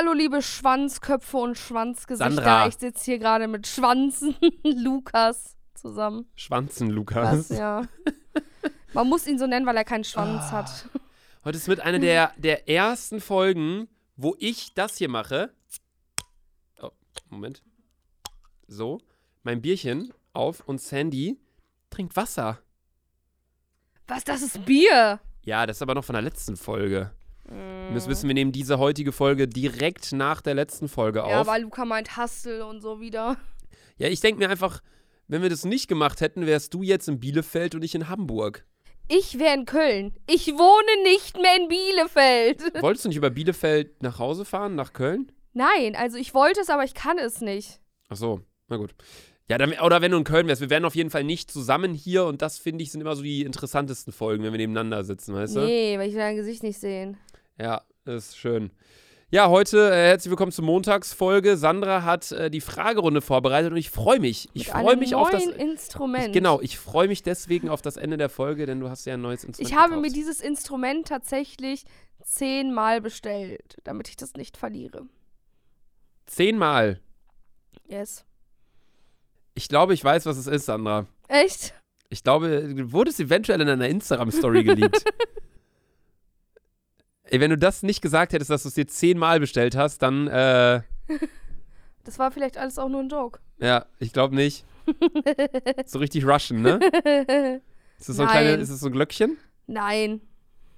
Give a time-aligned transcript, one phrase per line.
[0.00, 2.32] hallo liebe Schwanzköpfe und Schwanzgesichter.
[2.32, 2.66] Sandra.
[2.68, 6.26] Ich sitze hier gerade mit Schwanzen Lukas zusammen.
[6.36, 7.48] Schwanzen, Lukas.
[7.48, 7.82] Das, ja.
[8.94, 10.52] Man muss ihn so nennen, weil er keinen Schwanz Ah.
[10.52, 10.88] hat.
[11.44, 15.52] Heute ist mit einer der, der ersten Folgen, wo ich das hier mache.
[16.80, 16.90] Oh,
[17.28, 17.62] Moment.
[18.66, 19.00] So,
[19.42, 21.38] mein Bierchen auf und Sandy
[21.90, 22.58] trinkt Wasser.
[24.06, 25.20] Was, das ist Bier?
[25.44, 27.12] Ja, das ist aber noch von der letzten Folge.
[27.50, 27.94] Ihr Mm.
[27.94, 31.46] müsst wissen, wir nehmen diese heutige Folge direkt nach der letzten Folge Ja, auf.
[31.46, 33.36] weil Luca meint Hustle und so wieder.
[33.98, 34.80] Ja, ich denke mir einfach,
[35.28, 38.64] wenn wir das nicht gemacht hätten, wärst du jetzt in Bielefeld und ich in Hamburg.
[39.08, 40.14] Ich wäre in Köln.
[40.28, 42.62] Ich wohne nicht mehr in Bielefeld.
[42.82, 45.32] Wolltest du nicht über Bielefeld nach Hause fahren, nach Köln?
[45.52, 47.80] Nein, also ich wollte es, aber ich kann es nicht.
[48.08, 48.94] Ach so, na gut.
[49.48, 51.92] Ja, dann, oder wenn du in Köln wärst, wir wären auf jeden Fall nicht zusammen
[51.92, 55.34] hier und das, finde ich, sind immer so die interessantesten Folgen, wenn wir nebeneinander sitzen,
[55.34, 55.60] weißt du?
[55.62, 57.16] Nee, weil ich will dein Gesicht nicht sehen.
[57.60, 58.70] Ja, ist schön.
[59.30, 61.58] Ja, heute äh, herzlich willkommen zur Montagsfolge.
[61.58, 64.48] Sandra hat äh, die Fragerunde vorbereitet und ich freue mich.
[64.54, 65.44] Ich freue mich auf das.
[65.44, 66.28] Instrument.
[66.28, 69.12] Ich, genau, ich freue mich deswegen auf das Ende der Folge, denn du hast ja
[69.12, 70.06] ein neues Instrument Ich habe gekauft.
[70.06, 71.84] mir dieses Instrument tatsächlich
[72.24, 75.02] zehnmal bestellt, damit ich das nicht verliere.
[76.24, 76.98] Zehnmal.
[77.88, 78.24] Yes.
[79.52, 81.06] Ich glaube, ich weiß, was es ist, Sandra.
[81.28, 81.74] Echt?
[82.08, 85.04] Ich glaube, wurde es eventuell in einer Instagram-Story geleakt.
[87.30, 90.26] Ey, wenn du das nicht gesagt hättest, dass du es dir zehnmal bestellt hast, dann,
[90.28, 90.82] äh,
[92.04, 93.40] Das war vielleicht alles auch nur ein Joke.
[93.58, 94.64] ja, ich glaube nicht.
[95.86, 96.80] so richtig Russian, ne?
[97.98, 99.36] Ist das so ein, kleine, ist das so ein Glöckchen?
[99.66, 100.20] Nein,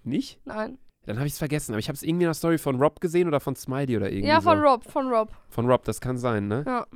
[0.05, 0.41] Nicht?
[0.45, 0.79] nein.
[1.07, 1.73] Dann habe ich es vergessen.
[1.73, 4.11] Aber ich habe es irgendwie in einer Story von Rob gesehen oder von Smiley oder
[4.11, 4.65] irgendwie Ja, von so.
[4.65, 5.31] Rob, von Rob.
[5.49, 6.65] Von Rob, das kann sein, ne?
[6.67, 6.87] Ja.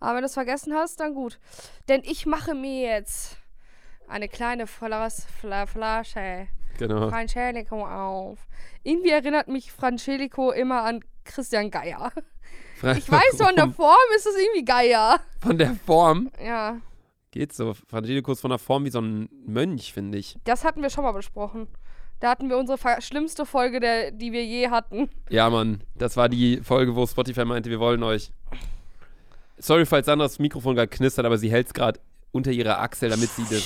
[0.00, 1.38] Aber wenn du es vergessen hast, dann gut.
[1.88, 3.38] Denn ich mache mir jetzt
[4.08, 7.08] eine kleine Flas Fla Flasche Genau.
[7.10, 8.38] Francelico auf.
[8.82, 12.10] Irgendwie erinnert mich Francelico immer an Christian Geier.
[12.96, 15.20] Ich weiß, von der Form ist es irgendwie Geier.
[15.40, 16.78] Von der Form Ja,
[17.30, 17.74] geht so.
[17.74, 20.36] Frangelico ist von der Form wie so ein Mönch, finde ich.
[20.44, 21.68] das hatten wir schon mal besprochen.
[22.18, 25.08] Da hatten wir unsere schlimmste Folge, der, die wir je hatten.
[25.28, 28.32] Ja, Mann, das war die Folge, wo Spotify meinte, wir wollen euch.
[29.58, 32.00] Sorry, falls Sandras Mikrofon gerade knistert, aber sie hält es gerade
[32.32, 33.62] unter ihrer Achsel, damit sie das.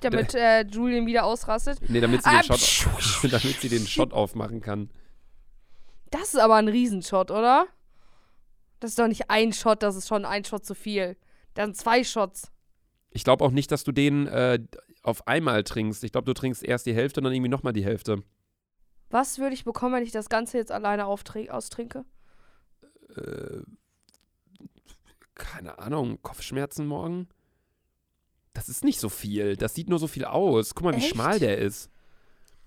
[0.00, 1.78] Damit äh, Julian wieder ausrastet.
[1.88, 2.92] Nee, damit sie, Ah, den Shot,
[3.32, 4.90] damit sie den Shot aufmachen kann.
[6.10, 7.66] Das ist aber ein Riesenshot, oder?
[8.80, 11.16] Das ist doch nicht ein Shot, das ist schon ein Shot zu viel.
[11.56, 12.50] Sind zwei Shots.
[13.10, 14.58] Ich glaube auch nicht, dass du den äh,
[15.02, 16.04] auf einmal trinkst.
[16.04, 18.22] Ich glaube, du trinkst erst die Hälfte und dann irgendwie nochmal die Hälfte.
[19.08, 22.04] Was würde ich bekommen, wenn ich das Ganze jetzt alleine austrinke?
[23.16, 23.60] Äh,
[25.34, 27.28] keine Ahnung, Kopfschmerzen morgen?
[28.56, 29.54] Das ist nicht so viel.
[29.56, 30.74] Das sieht nur so viel aus.
[30.74, 31.10] Guck mal, wie Echt?
[31.10, 31.90] schmal der ist.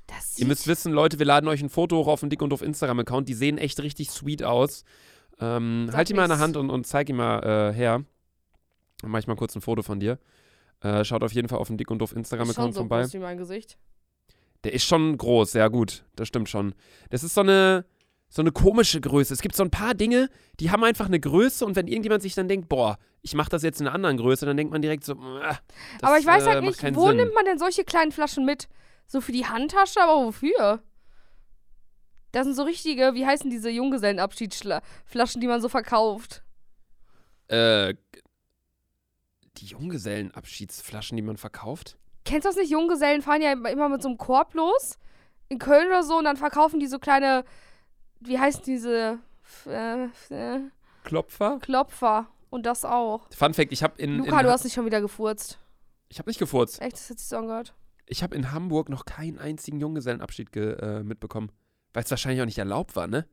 [0.05, 2.53] Das Ihr müsst wissen, Leute, wir laden euch ein Foto hoch auf den Dick und
[2.53, 3.27] auf Instagram-Account.
[3.27, 4.83] Die sehen echt richtig sweet aus.
[5.39, 6.37] Ähm, halt ihn mal in der.
[6.37, 8.03] Hand und, und zeig ihn mal äh, her.
[9.01, 10.19] Dann mach ich mal kurz ein Foto von dir.
[10.81, 13.01] Äh, schaut auf jeden Fall auf den Dick und schon Instagram-Account so vorbei.
[13.01, 13.79] groß wie mein Gesicht.
[14.63, 16.03] Der ist schon groß, ja gut.
[16.15, 16.75] Das stimmt schon.
[17.09, 17.83] Das ist so eine,
[18.29, 19.33] so eine komische Größe.
[19.33, 20.29] Es gibt so ein paar Dinge,
[20.59, 23.63] die haben einfach eine Größe und wenn irgendjemand sich dann denkt, boah, ich mache das
[23.63, 25.57] jetzt in einer anderen Größe, dann denkt man direkt so, äh, das,
[26.01, 27.17] aber ich weiß äh, halt macht nicht, wo Sinn.
[27.17, 28.69] nimmt man denn solche kleinen Flaschen mit?
[29.07, 30.83] So für die Handtasche, aber wofür?
[32.31, 36.43] Das sind so richtige, wie heißen diese Junggesellenabschiedsflaschen, die man so verkauft?
[37.47, 37.95] Äh,
[39.57, 41.97] die Junggesellenabschiedsflaschen, die man verkauft?
[42.25, 42.69] Kennst du das nicht?
[42.69, 44.99] Junggesellen fahren ja immer mit so einem Korb los.
[45.47, 46.19] In Köln oder so.
[46.19, 47.43] Und dann verkaufen die so kleine,
[48.19, 49.19] wie heißen diese
[49.65, 50.59] äh, äh,
[51.03, 51.59] Klopfer?
[51.61, 52.27] Klopfer.
[52.49, 53.27] Und das auch.
[53.31, 55.59] Fun Fact, ich habe in, Luca, in du hast nicht schon wieder gefurzt.
[56.09, 56.81] ich habe nicht gefurzt.
[56.81, 57.73] Echt, das hat sich so angehört.
[58.07, 61.51] Ich habe in Hamburg noch keinen einzigen Junggesellenabschied ge, äh, mitbekommen,
[61.93, 63.27] weil es wahrscheinlich auch nicht erlaubt war, ne?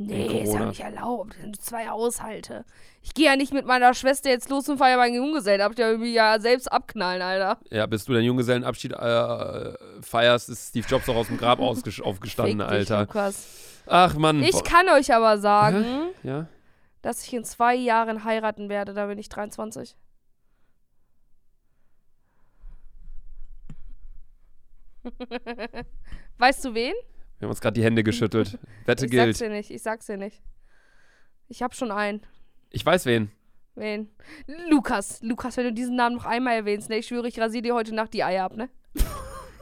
[0.00, 1.34] Nee, ist ja nicht erlaubt.
[1.34, 2.64] Das sind zwei Haushalte.
[3.02, 5.74] Ich gehe ja nicht mit meiner Schwester jetzt los und feiere meinen Junggesellen ab.
[5.74, 7.58] Der will mich ja selbst abknallen, Alter.
[7.70, 9.72] Ja, bis du deinen Junggesellenabschied äh,
[10.02, 13.00] feierst, ist Steve Jobs auch aus dem Grab aufgestanden, Fick dich, Alter.
[13.00, 13.46] Lukas.
[13.88, 14.42] Ach Mann.
[14.42, 15.84] Ich kann euch aber sagen,
[16.22, 16.46] Ja?
[17.02, 18.92] dass ich in zwei Jahren heiraten werde.
[18.94, 19.96] Da bin ich 23.
[26.38, 26.94] weißt du wen?
[27.38, 28.58] Wir haben uns gerade die Hände geschüttelt.
[28.86, 29.40] Wette ich sag's gilt.
[29.40, 29.70] dir nicht.
[29.70, 30.42] Ich sag's dir nicht.
[31.48, 32.20] Ich hab schon einen.
[32.70, 33.30] Ich weiß wen.
[33.74, 34.10] Wen?
[34.68, 35.20] Lukas.
[35.22, 36.96] Lukas, wenn du diesen Namen noch einmal erwähnst, ne?
[36.98, 38.68] Ich schwöre, ich rasiere dir heute Nacht die Eier ab, ne?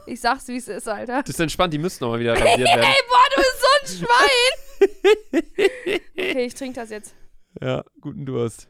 [0.09, 1.19] Ich sag's, wie es ist, Alter.
[1.21, 2.79] Das ist entspannt, die müssten nochmal wieder rasiert werden.
[2.81, 4.89] Ey, boah, du bist so ein Schwein!
[6.11, 7.15] okay, ich trinke das jetzt.
[7.61, 8.67] Ja, guten Durst.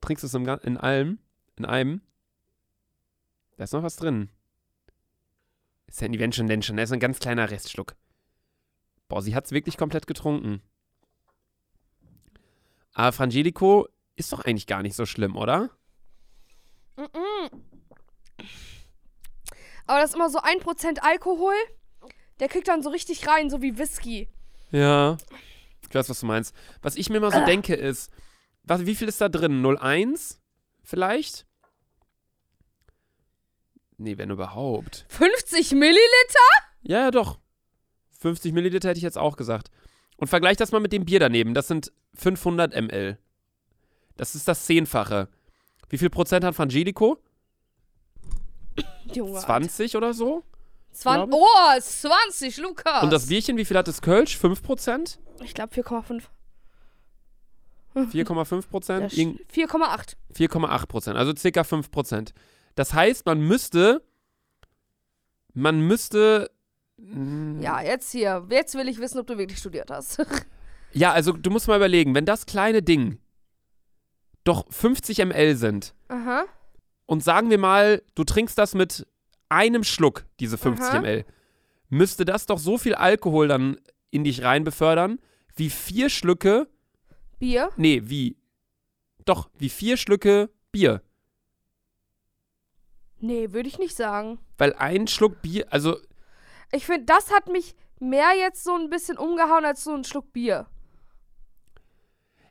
[0.00, 1.18] Trinkst du es in allem?
[1.56, 2.00] In einem?
[3.56, 4.30] Da ist noch was drin.
[5.86, 6.76] Ist ja nicht wenn schon, denn schon.
[6.76, 7.94] Da ist ein ganz kleiner Restschluck.
[9.08, 10.62] Boah, sie hat es wirklich komplett getrunken.
[12.94, 15.70] Aber Frangelico ist doch eigentlich gar nicht so schlimm, oder?
[19.86, 21.54] Aber das ist immer so 1% Alkohol.
[22.40, 24.28] Der kriegt dann so richtig rein, so wie Whisky.
[24.70, 25.16] Ja.
[25.88, 26.54] Ich weiß, was du meinst.
[26.80, 28.10] Was ich mir mal so denke ist,
[28.64, 29.62] was, wie viel ist da drin?
[29.62, 30.38] 0,1
[30.82, 31.46] vielleicht?
[33.98, 35.04] Nee, wenn überhaupt.
[35.08, 36.00] 50 Milliliter?
[36.82, 37.38] Ja, ja, doch.
[38.20, 39.70] 50 Milliliter hätte ich jetzt auch gesagt.
[40.16, 41.54] Und vergleich das mal mit dem Bier daneben.
[41.54, 43.18] Das sind 500 ml.
[44.16, 45.28] Das ist das Zehnfache.
[45.88, 47.18] Wie viel Prozent hat Frangelico?
[49.12, 49.38] Junge.
[49.38, 50.44] 20 oder so?
[50.92, 53.02] 20, glaub oh, 20, Lukas.
[53.02, 54.36] Und das Bierchen, wie viel hat das Kölsch?
[54.38, 55.18] 5 Prozent?
[55.42, 56.22] Ich glaube 4,5.
[57.94, 59.12] 4,5 Ja, Prozent?
[59.12, 60.16] sch- 4,8.
[60.34, 62.32] 4,8 Prozent, also circa 5 Prozent.
[62.74, 64.02] Das heißt, man müsste,
[65.52, 66.50] man müsste,
[66.96, 68.46] mm, Ja, jetzt hier.
[68.50, 70.24] Jetzt will ich wissen, ob du wirklich studiert hast.
[70.92, 73.18] ja, also du musst mal überlegen, wenn das kleine Ding
[74.44, 76.44] doch 50 ml sind Aha.
[77.06, 79.06] und sagen wir mal, du trinkst das mit
[79.52, 81.00] einem Schluck, diese 50 Aha.
[81.00, 81.24] ml,
[81.88, 83.76] müsste das doch so viel Alkohol dann
[84.10, 85.18] in dich rein befördern,
[85.54, 86.68] wie vier Schlücke,
[87.38, 87.70] Bier?
[87.76, 88.36] nee, wie,
[89.24, 91.02] doch, wie vier Schlücke Bier.
[93.20, 94.38] Nee, würde ich nicht sagen.
[94.58, 95.96] Weil ein Schluck Bier, also
[96.72, 100.32] Ich finde, das hat mich mehr jetzt so ein bisschen umgehauen als so ein Schluck
[100.32, 100.66] Bier.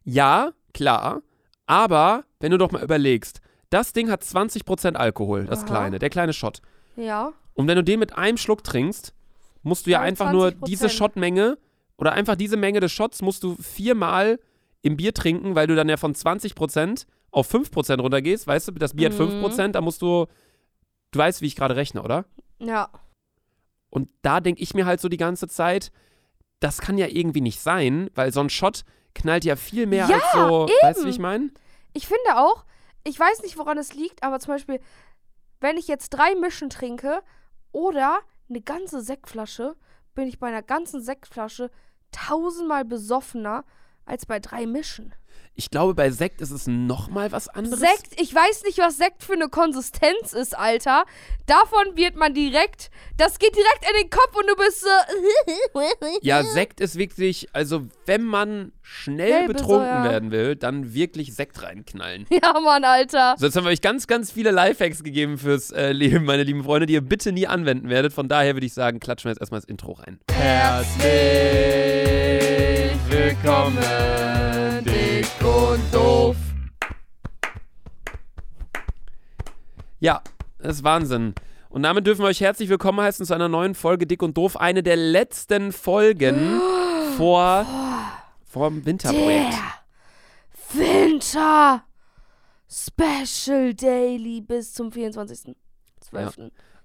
[0.03, 1.21] Ja, klar.
[1.65, 5.68] Aber wenn du doch mal überlegst, das Ding hat 20% Alkohol, das Aha.
[5.68, 6.62] kleine, der kleine Shot.
[6.95, 7.33] Ja.
[7.53, 9.13] Und wenn du den mit einem Schluck trinkst,
[9.63, 10.65] musst du ja einfach nur 20%.
[10.65, 11.57] diese Shotmenge
[11.97, 14.39] oder einfach diese Menge des Shots musst du viermal
[14.81, 18.47] im Bier trinken, weil du dann ja von 20% auf 5% runtergehst.
[18.47, 19.13] Weißt du, das Bier Mhm.
[19.13, 19.19] hat
[19.53, 20.25] 5%, da musst du,
[21.11, 22.25] du weißt, wie ich gerade rechne, oder?
[22.59, 22.89] Ja.
[23.89, 25.91] Und da denke ich mir halt so die ganze Zeit,
[26.59, 28.83] das kann ja irgendwie nicht sein, weil so ein Shot
[29.13, 31.49] knallt ja viel mehr Ja, als so, weißt du, wie ich meine?
[31.93, 32.63] Ich finde auch,
[33.03, 34.79] ich weiß nicht, woran es liegt, aber zum Beispiel,
[35.62, 37.24] wenn ich jetzt drei Mischen trinke
[37.72, 38.19] oder
[38.50, 39.75] eine ganze Sektflasche,
[40.13, 41.72] bin ich bei einer ganzen Sektflasche
[42.12, 43.63] tausendmal besoffener
[44.06, 45.13] als bei drei Mischen.
[45.56, 47.80] Ich glaube, bei Sekt ist es nochmal was anderes.
[47.80, 51.03] Sekt, ich weiß nicht, was Sekt für eine Konsistenz ist, Alter.
[51.45, 54.88] Davon wird man direkt, das geht direkt in den Kopf und du bist so.
[56.21, 60.03] Ja, Sekt ist wirklich, also wenn man schnell Schnell betrunken besäuert.
[60.12, 62.25] werden will, dann wirklich Sekt reinknallen.
[62.42, 63.36] Ja, Mann, Alter.
[63.38, 66.63] So, jetzt haben wir euch ganz, ganz viele Lifehacks gegeben fürs äh, Leben, meine lieben
[66.63, 68.13] Freunde, die ihr bitte nie anwenden werdet.
[68.13, 70.19] Von daher würde ich sagen, klatschen wir jetzt erstmal das Intro rein.
[70.31, 71.01] Herzlich
[73.09, 73.77] willkommen,
[75.21, 76.35] dick und doof.
[80.00, 80.21] Ja,
[80.57, 81.35] das ist Wahnsinn.
[81.69, 84.57] Und damit dürfen wir euch herzlich willkommen heißen zu einer neuen Folge Dick und Doof.
[84.57, 86.59] Eine der letzten Folgen
[87.18, 87.65] vor,
[88.44, 89.53] vor dem Winterprojekt.
[90.73, 91.83] Der Winter
[92.67, 95.56] Special Daily bis zum 24.12.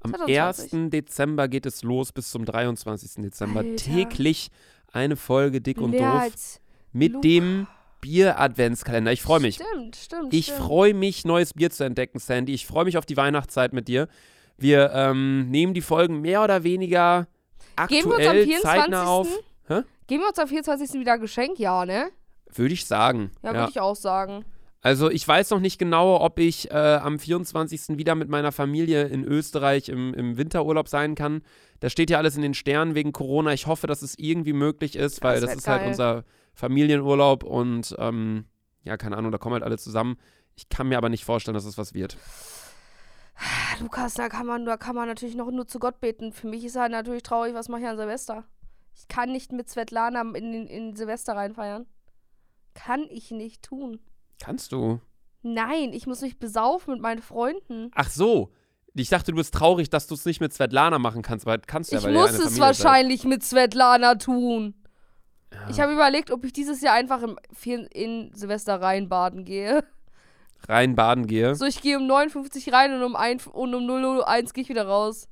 [0.00, 0.72] Am 2020.
[0.72, 0.90] 1.
[0.90, 3.22] Dezember geht es los bis zum 23.
[3.24, 3.60] Dezember.
[3.60, 3.76] Alter.
[3.76, 4.50] Täglich
[4.92, 6.60] eine Folge Dick und Mehr Doof
[6.92, 7.22] mit Luca.
[7.22, 7.66] dem
[8.06, 9.10] Bier-Adventskalender.
[9.12, 9.56] Ich freue mich.
[9.56, 10.32] Stimmt, stimmt.
[10.32, 12.54] Ich freue mich, neues Bier zu entdecken, Sandy.
[12.54, 14.06] Ich freue mich auf die Weihnachtszeit mit dir.
[14.56, 17.26] Wir ähm, nehmen die Folgen mehr oder weniger
[17.88, 18.62] Geben wir uns am aktuell 24.
[18.62, 19.28] zeitnah auf.
[19.66, 19.80] Hä?
[20.06, 21.00] Geben wir uns am 24.
[21.00, 21.58] wieder Geschenk?
[21.58, 22.06] Ja, ne?
[22.54, 23.32] Würde ich sagen.
[23.42, 23.58] Ja, Ja.
[23.58, 24.44] würde ich auch sagen.
[24.82, 27.98] Also ich weiß noch nicht genau, ob ich äh, am 24.
[27.98, 31.42] wieder mit meiner Familie in Österreich im, im Winterurlaub sein kann.
[31.80, 33.52] Das steht ja alles in den Sternen wegen Corona.
[33.52, 35.88] Ich hoffe, dass es irgendwie möglich ist, weil Das das, ist halt geil.
[35.88, 36.24] unser
[36.56, 38.46] Familienurlaub und ähm,
[38.82, 40.16] ja, keine Ahnung, da kommen halt alle zusammen.
[40.56, 42.16] Ich kann mir aber nicht vorstellen, dass es was wird.
[43.80, 46.32] Lukas, da kann man, da kann man natürlich noch nur zu Gott beten.
[46.32, 48.44] Für mich ist halt natürlich traurig, was mache ich an Silvester?
[48.96, 51.84] Ich kann nicht mit Svetlana in, in, Silvester reinfeiern.
[52.72, 54.00] Kann ich nicht tun.
[54.40, 55.00] Kannst du?
[55.42, 57.90] Nein, ich muss mich besaufen mit meinen Freunden.
[57.94, 58.50] Ach so.
[58.94, 61.92] Ich dachte, du bist traurig, dass du es nicht mit Svetlana machen kannst, weil kannst
[61.92, 62.60] du ja, ich muss es Familie seid.
[62.60, 64.74] wahrscheinlich mit Svetlana tun.
[65.52, 65.68] Ja.
[65.70, 67.38] Ich habe überlegt, ob ich dieses Jahr einfach im,
[67.92, 69.84] in Silvester reinbaden gehe.
[70.68, 71.54] rein baden gehe.
[71.54, 74.86] So, ich gehe um 59 rein und um, ein, und um 001 gehe ich wieder
[74.86, 75.28] raus.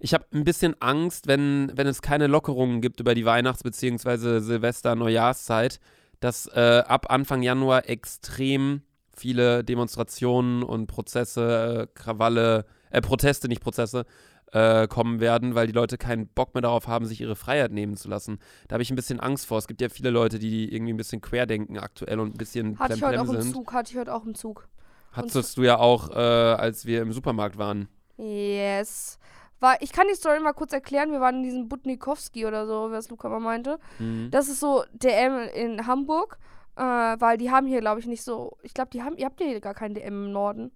[0.00, 4.38] Ich habe ein bisschen Angst, wenn, wenn es keine Lockerungen gibt über die Weihnachts- bzw.
[4.40, 5.80] Silvester-Neujahrszeit,
[6.20, 8.82] dass äh, ab Anfang Januar extrem
[9.16, 14.04] viele Demonstrationen und Prozesse, äh, Krawalle, äh, Proteste, nicht Prozesse,
[14.52, 17.96] äh, kommen werden, weil die Leute keinen Bock mehr darauf haben, sich ihre Freiheit nehmen
[17.96, 18.38] zu lassen.
[18.66, 19.58] Da habe ich ein bisschen Angst vor.
[19.58, 22.94] Es gibt ja viele Leute, die irgendwie ein bisschen querdenken aktuell und ein bisschen Hatte
[22.94, 23.52] ich heute auch im sind.
[23.52, 24.68] Zug, hatte ich heute auch im Zug.
[25.12, 27.88] Hattest du ja auch, äh, als wir im Supermarkt waren.
[28.16, 29.18] Yes.
[29.60, 31.10] Weil, ich kann die Story mal kurz erklären.
[31.10, 33.78] Wir waren in diesem Butnikowski oder so, was Luca mal meinte.
[33.98, 34.28] Mhm.
[34.30, 36.38] Das ist so DM in Hamburg.
[36.76, 38.56] Äh, weil die haben hier, glaube ich, nicht so.
[38.62, 39.16] Ich glaube, die haben.
[39.16, 40.70] Ihr habt hier gar kein DM im Norden.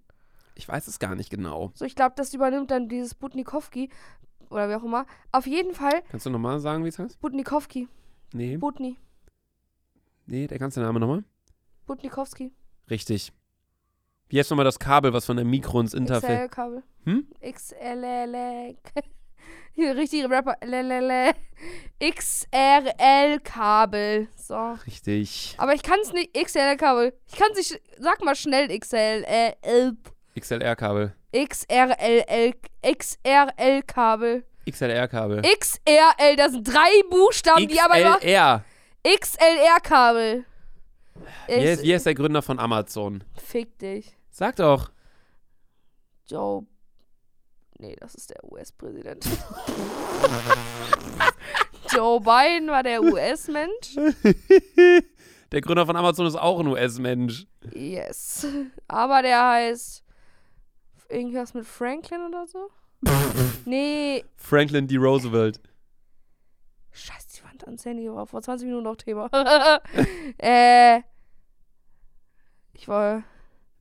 [0.55, 1.71] Ich weiß es gar nicht genau.
[1.73, 3.89] So, ich glaube, das übernimmt dann dieses Butnikowski.
[4.49, 5.05] Oder wie auch immer.
[5.31, 7.19] Auf jeden Fall, Kannst du nochmal sagen, wie es heißt?
[7.19, 7.87] Butnikowski.
[8.33, 8.57] Nee.
[8.57, 8.97] Butni.
[10.25, 11.23] Nee, der ganze Name nochmal?
[11.85, 12.51] Butnikowski.
[12.89, 13.31] Richtig.
[14.29, 16.49] Wie heißt nochmal das Kabel, was von der Mikro ins Interface.
[16.49, 16.83] XL-Kabel.
[17.05, 17.27] Hm?
[17.41, 18.75] XLL.
[19.73, 20.55] Hier, richtige Rapper.
[20.61, 21.33] LLL.
[22.93, 24.27] XRL-Kabel.
[24.35, 24.71] So.
[24.87, 25.55] Richtig.
[25.57, 26.33] Aber ich kann es nicht.
[26.33, 27.13] XRL-Kabel.
[27.27, 27.81] Ich kann es nicht.
[27.99, 29.97] Sag mal schnell XLL.
[30.39, 31.13] XLR-Kabel.
[31.33, 32.53] XRL.
[32.81, 34.43] XRL-Kabel.
[34.69, 35.41] XLR-Kabel.
[35.41, 36.35] XRL.
[36.37, 38.17] Das sind drei Buchstaben, die aber immer.
[38.17, 38.63] XLR.
[39.05, 40.45] XLR-Kabel.
[41.47, 43.23] Wie heißt, wie heißt der Gründer von Amazon?
[43.35, 44.15] Fick dich.
[44.31, 44.91] Sag doch.
[46.27, 46.65] Joe.
[47.77, 49.25] Nee, das ist der US-Präsident.
[51.91, 53.95] Joe Biden war der US-Mensch.
[55.51, 57.45] der Gründer von Amazon ist auch ein US-Mensch.
[57.73, 58.47] Yes.
[58.87, 60.02] Aber der heißt
[61.09, 62.69] irgendwas mit Franklin oder so?
[63.65, 64.23] nee.
[64.35, 64.97] Franklin D.
[64.97, 65.59] Roosevelt.
[66.91, 69.29] Scheiße, die Wand ans Handy war vor 20 Minuten noch Thema.
[70.37, 71.01] äh.
[72.73, 73.23] Ich war.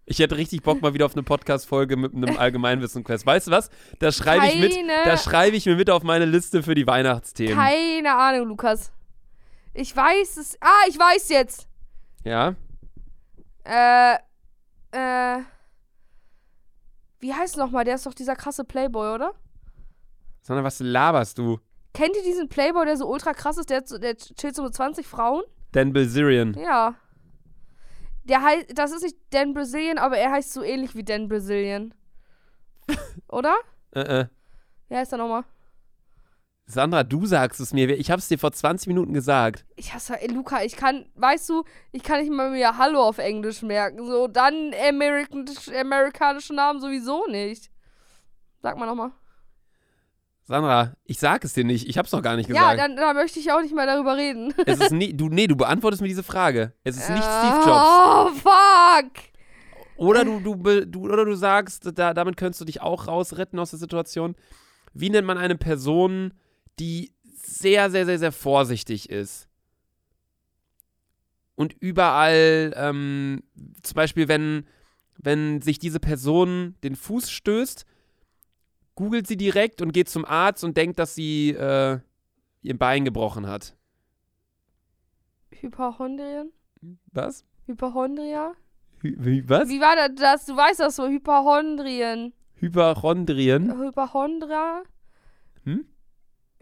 [0.04, 3.24] Ich hätte richtig Bock mal wieder auf eine Podcast-Folge mit einem Allgemeinwissen-Quest.
[3.24, 3.70] Weißt du was?
[4.00, 4.76] Da schreibe ich mit.
[5.04, 7.54] Da schreibe ich mir mit auf meine Liste für die Weihnachtsthemen.
[7.54, 8.92] Keine Ahnung, Lukas.
[9.74, 10.56] Ich weiß es.
[10.60, 11.68] Ah, ich weiß jetzt.
[12.24, 12.56] Ja?
[13.64, 14.14] Äh.
[14.92, 15.42] Äh.
[17.22, 17.84] Wie heißt nochmal?
[17.84, 19.32] Der ist doch dieser krasse Playboy, oder?
[20.42, 21.60] Sondern was laberst du?
[21.94, 23.70] Kennt ihr diesen Playboy, der so ultra krass ist?
[23.70, 25.44] Der, der chillt so mit 20 Frauen?
[25.70, 26.54] Dan Bilzerian.
[26.54, 26.96] Ja.
[28.24, 31.94] Der heißt, das ist nicht Dan Brazilian, aber er heißt so ähnlich wie Dan Brazilian.
[33.28, 33.54] Oder?
[33.92, 34.26] Äh, äh.
[34.88, 35.44] Wie heißt er nochmal?
[36.72, 37.90] Sandra, du sagst es mir.
[37.98, 39.64] Ich hab's dir vor 20 Minuten gesagt.
[39.76, 43.18] Ich hasse, ey, Luca, ich kann, weißt du, ich kann nicht mal mir Hallo auf
[43.18, 44.06] Englisch merken.
[44.06, 45.44] So, dann American,
[45.78, 47.70] amerikanische Namen sowieso nicht.
[48.62, 49.12] Sag mal nochmal.
[50.44, 51.88] Sandra, ich sag es dir nicht.
[51.88, 52.80] Ich hab's noch gar nicht Ja, gesagt.
[52.80, 54.52] dann, dann möchte ich auch nicht mehr darüber reden.
[54.66, 56.72] es ist nie, du, nee, du beantwortest mir diese Frage.
[56.84, 57.68] Es ist nicht Steve Jobs.
[57.68, 59.12] Oh, fuck.
[59.96, 63.70] Oder du, du, du, oder du sagst, da, damit könntest du dich auch rausretten aus
[63.70, 64.34] der Situation.
[64.94, 66.34] Wie nennt man eine Person,
[66.78, 69.48] die sehr, sehr, sehr, sehr vorsichtig ist?
[71.54, 73.42] Und überall, ähm,
[73.82, 74.66] zum Beispiel, wenn,
[75.18, 77.84] wenn sich diese Person den Fuß stößt,
[78.94, 82.00] googelt sie direkt und geht zum Arzt und denkt, dass sie äh,
[82.62, 83.76] ihr Bein gebrochen hat.
[85.50, 86.52] Hyperchondrien?
[87.12, 87.44] Was?
[87.66, 88.54] Hyperchondria?
[89.02, 89.68] Hy wie, was?
[89.68, 90.46] Wie war das?
[90.46, 92.32] Du weißt das so, Hyperchondrien.
[92.54, 93.78] Hyperchondrien.
[93.78, 94.82] Hyperchondra?
[95.64, 95.84] Hm?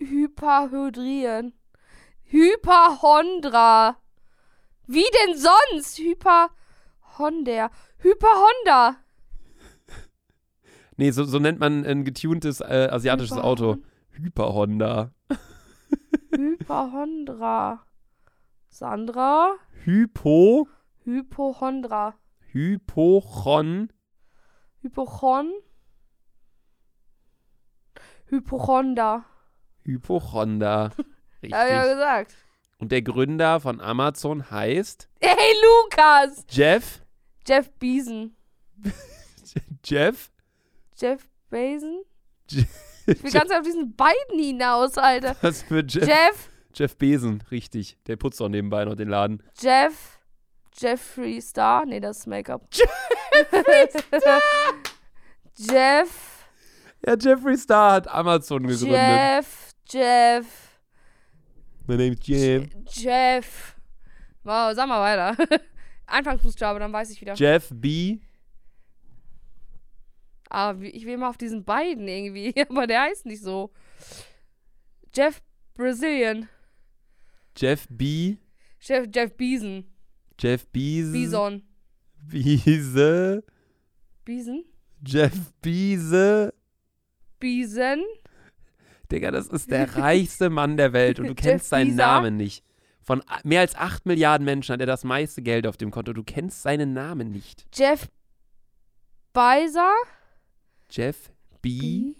[0.01, 1.53] Hyperhydrien.
[2.25, 3.97] Hyperhondra.
[4.87, 5.99] Wie denn sonst?
[5.99, 7.71] Hyperhonder.
[7.99, 8.97] Hyperhonda.
[10.97, 13.79] Nee, so, so nennt man ein getuntes äh, asiatisches Auto.
[14.11, 15.13] Hyper-Honda.
[16.37, 17.87] Hyperhondra.
[18.69, 19.55] Sandra.
[19.85, 20.69] Hypo,
[21.05, 22.15] Hypochondra.
[22.53, 23.91] Hypochon,
[24.83, 25.53] Hypochon.
[28.27, 29.25] Hypochonda.
[29.85, 30.91] Hypochonda.
[31.43, 31.59] Richtig.
[31.59, 32.35] Hab ich ja gesagt.
[32.79, 36.45] Und der Gründer von Amazon heißt Hey, Lukas!
[36.51, 37.03] Jeff.
[37.47, 38.35] Jeff Beeson.
[39.85, 40.31] Jeff?
[40.97, 42.07] Jeff Bezos?
[42.51, 42.65] Je-
[43.07, 45.35] Ich will ganz auf diesen beiden hinaus, Alter.
[45.43, 46.07] Was für Jeff?
[46.07, 47.99] Jeff, Jeff Besen, richtig.
[48.07, 49.43] Der putzt auch nebenbei noch den Laden.
[49.59, 50.21] Jeff,
[50.79, 51.85] Jeffrey Star.
[51.87, 52.63] Nee, das ist Make-up.
[52.73, 53.89] Jeffrey
[54.21, 54.41] Star!
[55.57, 56.47] Jeff,
[57.05, 58.99] Ja, Jeffrey Star hat Amazon gegründet.
[58.99, 59.60] Jeff,
[59.91, 60.71] Jeff,
[61.89, 62.69] My name is Jeff.
[62.93, 63.77] Jeff.
[64.45, 65.37] Wow, sag mal weiter.
[66.07, 67.35] Anfangsbuchstabe, dann weiß ich wieder.
[67.35, 68.21] Jeff B.
[70.49, 73.73] Ah, ich will mal auf diesen beiden irgendwie, aber der heißt nicht so.
[75.13, 75.43] Jeff
[75.75, 76.49] Brazilian.
[77.57, 78.37] Jeff B.
[78.81, 79.85] Jeff, Jeff Beeson.
[80.39, 81.11] Jeff Bees.
[81.11, 81.63] Bison.
[82.29, 83.43] Biese.
[84.25, 84.65] Bison?
[85.05, 86.55] Jeff Biese.
[87.41, 88.05] Bison?
[89.13, 91.97] Digga, das ist der reichste Mann der Welt und du kennst seinen?
[91.97, 92.65] Namen nicht.
[93.03, 96.13] Von mehr als 8 Milliarden Menschen hat er das meiste Geld auf dem Konto.
[96.13, 97.67] Du kennst seinen Namen nicht.
[97.75, 98.09] Jeff
[99.33, 99.91] Beiser?
[100.91, 101.31] Jeff
[101.63, 102.15] Be-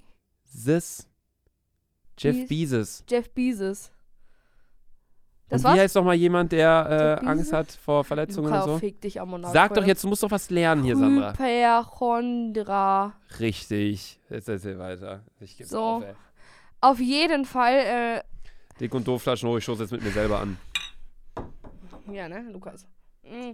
[0.45, 1.07] Bezos.
[2.19, 3.05] Jeff Be- Bezos.
[3.09, 3.91] Jeff Bezos.
[5.49, 5.77] Das und war's?
[5.77, 7.27] wie heißt doch mal jemand, der äh?
[7.27, 8.79] Angst hat vor Verletzungen Luca, und so?
[8.79, 9.53] fick dich am Monat.
[9.53, 11.33] Sag doch jetzt, du musst doch was lernen hier, Sandra.
[11.33, 13.15] Hyperchondra.
[13.41, 14.21] Richtig.
[14.31, 15.25] Jetzt erzähl weiter.
[15.41, 15.81] Ich geb's So.
[15.83, 16.15] auf, ey.
[16.81, 18.23] Auf jeden Fall, äh,
[18.79, 20.59] Dick und doof Flaschen hoch, ich stoße jetzt mit mir selber an.
[22.11, 22.87] Ja, ne, Lukas.
[23.23, 23.53] Mm.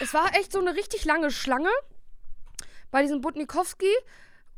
[0.00, 1.70] Es war echt so eine richtig lange Schlange
[2.90, 3.92] bei diesem Butnikowski.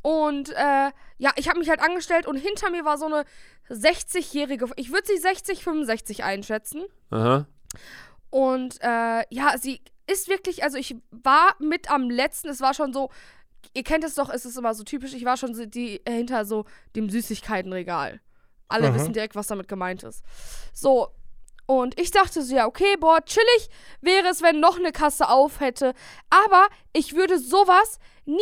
[0.01, 3.23] Und äh, ja, ich habe mich halt angestellt und hinter mir war so eine
[3.69, 6.83] 60-jährige, ich würde sie 60, 65 einschätzen.
[7.09, 7.47] Aha.
[8.29, 12.91] Und äh, ja, sie ist wirklich, also ich war mit am letzten, es war schon
[12.91, 13.09] so,
[13.73, 16.11] ihr kennt es doch, es ist immer so typisch, ich war schon so die, äh,
[16.11, 16.65] hinter so
[16.95, 18.21] dem Süßigkeitenregal.
[18.67, 18.95] Alle Aha.
[18.95, 20.23] wissen direkt, was damit gemeint ist.
[20.73, 21.09] So,
[21.65, 23.69] und ich dachte so, ja, okay, boah, chillig
[24.01, 25.93] wäre es, wenn noch eine Kasse auf hätte.
[26.29, 28.41] Aber ich würde sowas nie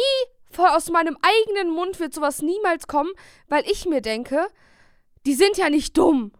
[0.58, 3.12] aus meinem eigenen Mund wird sowas niemals kommen,
[3.48, 4.48] weil ich mir denke,
[5.26, 6.34] die sind ja nicht dumm.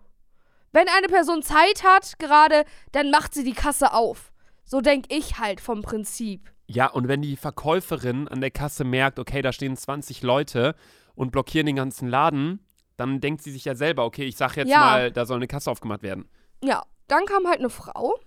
[0.74, 4.32] Wenn eine Person Zeit hat gerade, dann macht sie die Kasse auf.
[4.66, 6.50] So denke ich halt vom Prinzip.
[6.74, 10.76] Ja, und wenn die Verkäuferin an der Kasse merkt, okay, da stehen 20 Leute
[11.16, 12.66] und blockieren den ganzen Laden,
[12.98, 14.80] dann denkt sie sich ja selber, okay, ich sag jetzt Ja.
[14.80, 16.30] mal, da soll eine Kasse aufgemacht werden.
[16.64, 18.18] Ja, dann kam halt eine Frau.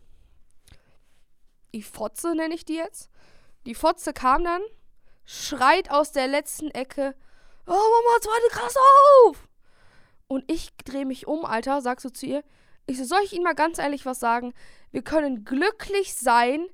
[1.74, 3.10] Die Fotze nenne ich die jetzt.
[3.66, 4.60] Die Fotze kam dann,
[5.24, 7.14] schreit aus der letzten Ecke:
[7.66, 8.78] Oh, Mama, zweite Kasse
[9.26, 9.48] auf!
[10.26, 12.44] Und ich drehe mich um, Alter, sagst du zu ihr.
[12.86, 14.52] Ich so, soll ich Ihnen mal ganz ehrlich was sagen?
[14.90, 16.66] Wir können glücklich sein,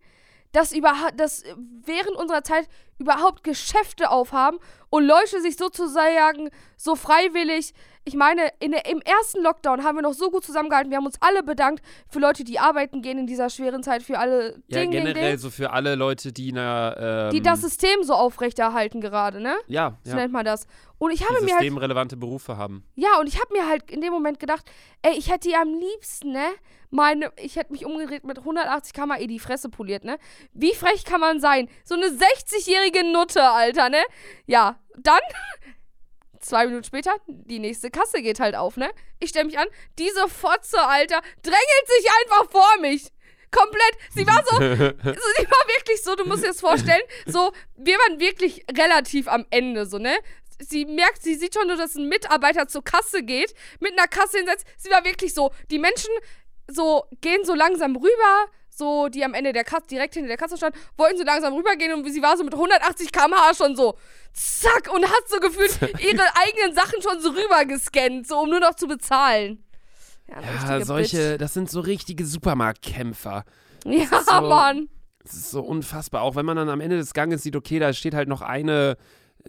[0.52, 0.75] dass,
[1.16, 4.59] dass während unserer Zeit überhaupt Geschäfte aufhaben
[4.90, 7.73] und Leute sich sozusagen so freiwillig.
[8.11, 10.90] Ich meine, in der, im ersten Lockdown haben wir noch so gut zusammengehalten.
[10.90, 14.19] Wir haben uns alle bedankt für Leute, die arbeiten gehen in dieser schweren Zeit, für
[14.19, 18.02] alle Ja, Ding, generell Ding, so für alle Leute, die na, ähm, die das System
[18.02, 19.55] so aufrechterhalten gerade, ne?
[19.69, 20.67] ja, So ja, nennt man das.
[20.99, 22.83] Und ich die habe mir halt systemrelevante Berufe haben.
[22.97, 24.69] Ja, und ich habe mir halt in dem Moment gedacht,
[25.02, 26.47] ey, ich hätte ihr am liebsten, ne?
[26.90, 30.19] Meine, ich hätte mich umgedreht mit 180 km eh die Fresse poliert, ne?
[30.52, 31.69] Wie frech kann man sein?
[31.85, 34.02] So eine 60-jährige Nutte, Alter, ne?
[34.47, 35.21] Ja, dann,
[36.41, 38.91] zwei Minuten später, die nächste Kasse geht halt auf, ne?
[39.19, 39.69] Ich stelle mich an,
[39.99, 43.09] diese Fotze, Alter, drängelt sich einfach vor mich.
[43.51, 43.99] Komplett.
[44.15, 48.21] Sie war so, die war wirklich so, du musst dir das vorstellen, so, wir waren
[48.21, 50.17] wirklich relativ am Ende, so, ne?
[50.61, 54.39] Sie merkt, sie sieht schon nur, dass ein Mitarbeiter zur Kasse geht, mit einer Kasse
[54.39, 54.67] hinsetzt.
[54.76, 56.11] Sie war wirklich so, die Menschen
[56.69, 58.47] so gehen so langsam rüber,
[58.80, 61.93] so, die am Ende der Kasse, direkt hinter der Kasse stand, wollten so langsam rübergehen
[61.95, 63.95] und sie war so mit 180 km/h schon so,
[64.32, 68.58] zack, und hat so gefühlt ihre eigenen Sachen schon so rüber gescannt, so, um nur
[68.60, 69.62] noch zu bezahlen.
[70.28, 73.45] Ja, Ja, solche, das sind so richtige Supermarktkämpfer.
[73.84, 74.10] Bitch.
[74.10, 74.88] Ja, so- Mann.
[75.23, 76.23] Das ist so unfassbar.
[76.23, 78.97] Auch wenn man dann am Ende des Ganges sieht, okay, da steht halt noch eine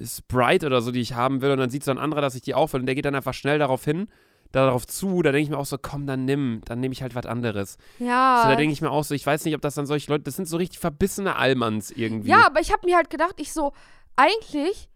[0.03, 2.41] Sprite oder so, die ich haben will, und dann sieht so ein anderer, dass ich
[2.41, 4.07] die auch will, und der geht dann einfach schnell darauf hin,
[4.51, 7.15] darauf zu, da denke ich mir auch so, komm, dann nimm, dann nehme ich halt
[7.15, 7.77] was anderes.
[7.99, 8.41] Ja.
[8.43, 10.23] So, da denke ich mir auch so, ich weiß nicht, ob das dann solche Leute,
[10.23, 12.29] das sind so richtig verbissene Allmanns irgendwie.
[12.29, 13.73] Ja, aber ich habe mir halt gedacht, ich so,
[14.15, 14.89] eigentlich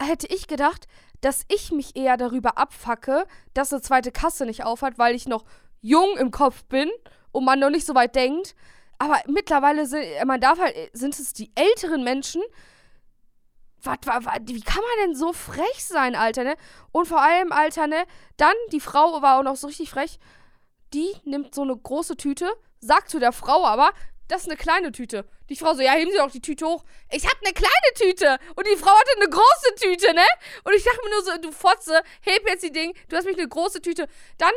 [0.00, 0.86] hätte ich gedacht,
[1.20, 5.44] dass ich mich eher darüber abfacke, dass eine zweite Kasse nicht aufhat, weil ich noch
[5.80, 6.90] jung im Kopf bin
[7.32, 8.54] und man noch nicht so weit denkt.
[8.98, 12.42] Aber mittlerweile sind, man darf halt, sind es die älteren Menschen.
[13.82, 16.56] Was, wa- wa- wie kann man denn so frech sein, Alter, ne?
[16.92, 18.04] Und vor allem, Alter, ne?
[18.36, 20.18] Dann, die Frau war auch noch so richtig frech.
[20.94, 23.90] Die nimmt so eine große Tüte, sagt zu der Frau aber,
[24.28, 25.24] das ist eine kleine Tüte.
[25.48, 26.84] Die Frau so, ja, heben Sie doch die Tüte hoch.
[27.12, 28.38] Ich hab eine kleine Tüte.
[28.56, 30.24] Und die Frau hatte eine große Tüte, ne?
[30.64, 32.92] Und ich dachte mir nur so, du Fotze, heb jetzt die Ding.
[33.08, 34.08] Du hast mich eine große Tüte.
[34.38, 34.52] Dann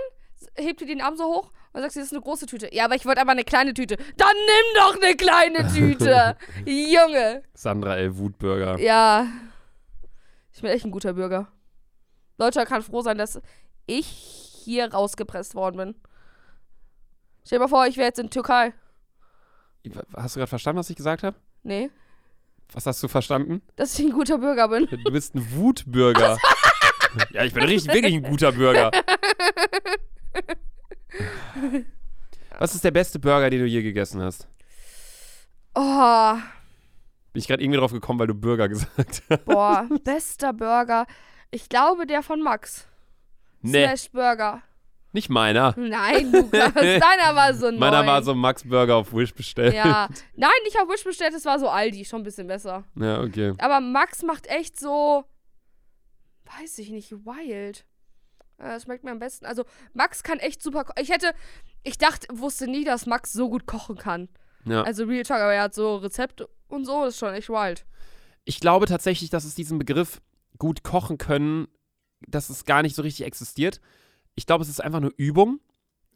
[0.56, 2.74] hebt sie den Arm so hoch und sagt, sie, das ist eine große Tüte.
[2.74, 3.98] Ja, aber ich wollte aber eine kleine Tüte.
[4.18, 6.36] Dann nimm doch eine kleine Tüte.
[6.66, 7.44] Junge.
[7.54, 8.18] Sandra L.
[8.18, 8.80] Wutbürger.
[8.80, 9.28] Ja.
[10.52, 11.48] Ich bin echt ein guter Bürger.
[12.38, 13.40] Deutschland kann froh sein, dass
[13.86, 14.06] ich
[14.64, 15.96] hier rausgepresst worden bin.
[17.46, 18.74] Stell dir mal vor, ich wäre jetzt in Türkei.
[20.16, 21.36] Hast du gerade verstanden, was ich gesagt habe?
[21.64, 21.90] Nee,
[22.74, 23.62] Was hast du verstanden?
[23.76, 24.86] dass ich ein guter Bürger bin.
[24.88, 26.38] Du bist ein Wutbürger.
[27.32, 28.92] ja, ich bin richtig, wirklich ein guter Bürger.
[32.60, 34.48] Was ist der beste Burger, den du je gegessen hast?
[35.76, 36.34] Oh,
[37.34, 39.46] Bin ich gerade irgendwie drauf gekommen, weil du Burger gesagt hast.
[39.46, 41.06] boah, bester Burger.
[41.52, 42.88] Ich glaube, der von Max.
[43.62, 44.62] Nee, Slash Burger.
[45.14, 45.74] nicht meiner.
[45.78, 47.78] Nein, Lukas, deiner war so neu.
[47.78, 49.74] Meiner war so Max Burger auf Wish bestellt.
[49.74, 50.10] Ja.
[50.36, 52.84] Nein, nicht auf Wish bestellt, es war so Aldi, schon ein bisschen besser.
[52.96, 53.54] Ja, okay.
[53.60, 55.24] Aber Max macht echt so,
[56.58, 57.86] weiß ich nicht, wild.
[58.60, 59.46] Äh, Das schmeckt mir am besten.
[59.46, 61.34] Also, Max kann echt super ko- Ich hätte,
[61.84, 64.30] ich dachte, wusste nie, dass Max so gut kochen kann.
[64.66, 64.84] Ja.
[64.84, 67.86] Also, Real Talk, aber er hat so Rezepte und so, das ist schon echt wild.
[68.46, 70.22] Ich glaube tatsächlich, dass es diesen Begriff
[70.58, 71.68] gut kochen können,
[72.28, 73.80] dass es gar nicht so richtig existiert.
[74.36, 75.60] Ich glaube, es ist einfach nur Übung.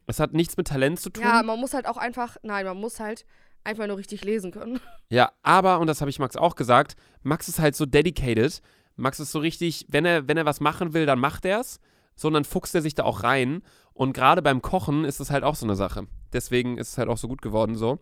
[0.07, 1.23] Es hat nichts mit Talent zu tun.
[1.23, 3.25] Ja, man muss halt auch einfach, nein, man muss halt
[3.63, 4.79] einfach nur richtig lesen können.
[5.09, 8.61] Ja, aber, und das habe ich Max auch gesagt, Max ist halt so dedicated.
[8.95, 11.79] Max ist so richtig, wenn er, wenn er was machen will, dann macht er es.
[12.15, 13.61] So, und dann fuchst er sich da auch rein.
[13.93, 16.07] Und gerade beim Kochen ist es halt auch so eine Sache.
[16.31, 17.99] Deswegen ist es halt auch so gut geworden so.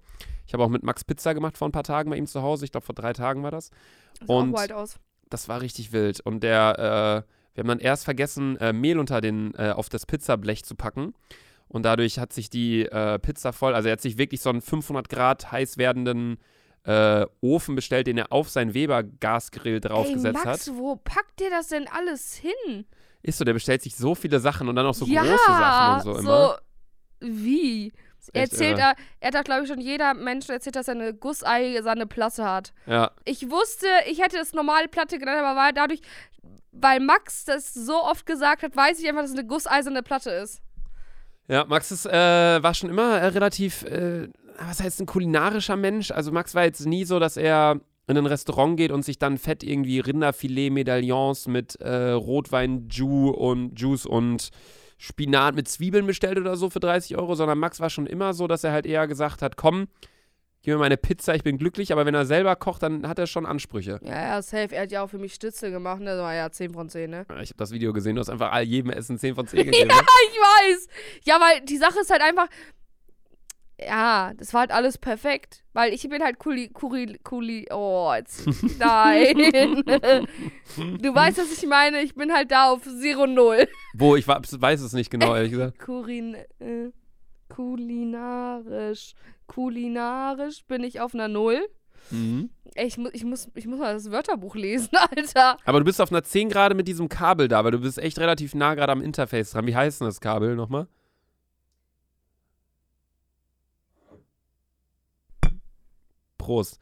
[0.48, 2.66] Ich habe auch mit Max Pizza gemacht vor ein paar Tagen bei ihm zu Hause.
[2.66, 3.72] Ich glaube, vor drei Tagen war das.
[4.20, 4.96] Das Und- sieht auch wild aus.
[5.30, 6.20] Das war richtig wild.
[6.22, 10.06] Und der, äh, wir haben dann erst vergessen, äh, Mehl unter den, äh, auf das
[10.06, 11.14] Pizzablech zu packen.
[11.70, 14.62] Und dadurch hat sich die äh, Pizza voll, also er hat sich wirklich so einen
[14.62, 16.38] 500 Grad heiß werdenden
[16.84, 20.76] äh, Ofen bestellt, den er auf seinen Weber-Gasgrill Ey, draufgesetzt Max, hat.
[20.76, 22.86] wo packt ihr das denn alles hin?
[23.24, 25.96] Ist so, der bestellt sich so viele Sachen und dann auch so ja, große Sachen
[26.10, 26.58] und so immer.
[27.20, 27.92] wie?
[28.20, 30.96] Ist Er erzählt, er, er hat doch, glaube ich, schon jeder Mensch erzählt, dass er
[30.96, 32.72] eine Gussei-Sanne Platte hat.
[32.86, 36.02] Ja, Ich wusste, ich hätte es normale Platte genannt, aber war dadurch,
[36.72, 40.30] weil Max das so oft gesagt hat, weiß ich einfach, dass es eine gusseiserne Platte
[40.30, 40.62] ist.
[41.48, 44.30] Ja, Max ist, äh, war schon immer äh, relativ, äh,
[44.60, 46.12] was heißt ein kulinarischer Mensch?
[46.12, 49.38] Also Max war jetzt nie so, dass er in ein Restaurant geht und sich dann
[49.38, 54.50] fett irgendwie Rinderfilet-Medaillons mit äh, Rotwein, Ju und Juice und
[54.98, 58.48] Spinat mit Zwiebeln bestellt oder so für 30 Euro, sondern Max war schon immer so,
[58.48, 59.88] dass er halt eher gesagt hat, komm,
[60.62, 63.26] gib mir meine Pizza, ich bin glücklich, aber wenn er selber kocht, dann hat er
[63.26, 64.00] schon Ansprüche.
[64.04, 64.76] Ja, ja, safe.
[64.76, 66.18] Er hat ja auch für mich Stütze gemacht, ne?
[66.20, 67.22] War ja 10 von 10, ne?
[67.42, 69.88] Ich habe das Video gesehen, du hast einfach all jedem Essen 10 von 10 gegeben.
[69.88, 69.94] ne?
[69.94, 70.88] Ich weiß.
[71.24, 72.48] Ja, weil die Sache ist halt einfach.
[73.84, 75.64] Ja, das war halt alles perfekt.
[75.74, 76.70] Weil ich bin halt Kuli.
[76.70, 77.18] Kuli.
[77.24, 78.48] Kuli oh, jetzt.
[78.78, 79.36] Nein.
[81.02, 82.02] du weißt, was ich meine.
[82.02, 83.68] Ich bin halt da auf Zero Null.
[83.94, 85.80] Wo, ich weiß es nicht genau, ehrlich gesagt.
[85.80, 86.36] Kurin.
[86.60, 86.92] Äh,
[87.50, 89.14] kulinarisch.
[89.48, 91.68] Kulinarisch bin ich auf einer Null.
[92.10, 92.50] Mhm.
[92.76, 95.58] Ey, ich, mu ich, muss, ich muss mal das Wörterbuch lesen, Alter.
[95.66, 98.20] Aber du bist auf einer 10 gerade mit diesem Kabel da, weil du bist echt
[98.20, 99.68] relativ nah gerade am Interface dran.
[99.68, 100.88] Wie heißt denn das Kabel nochmal?
[106.42, 106.80] Prost.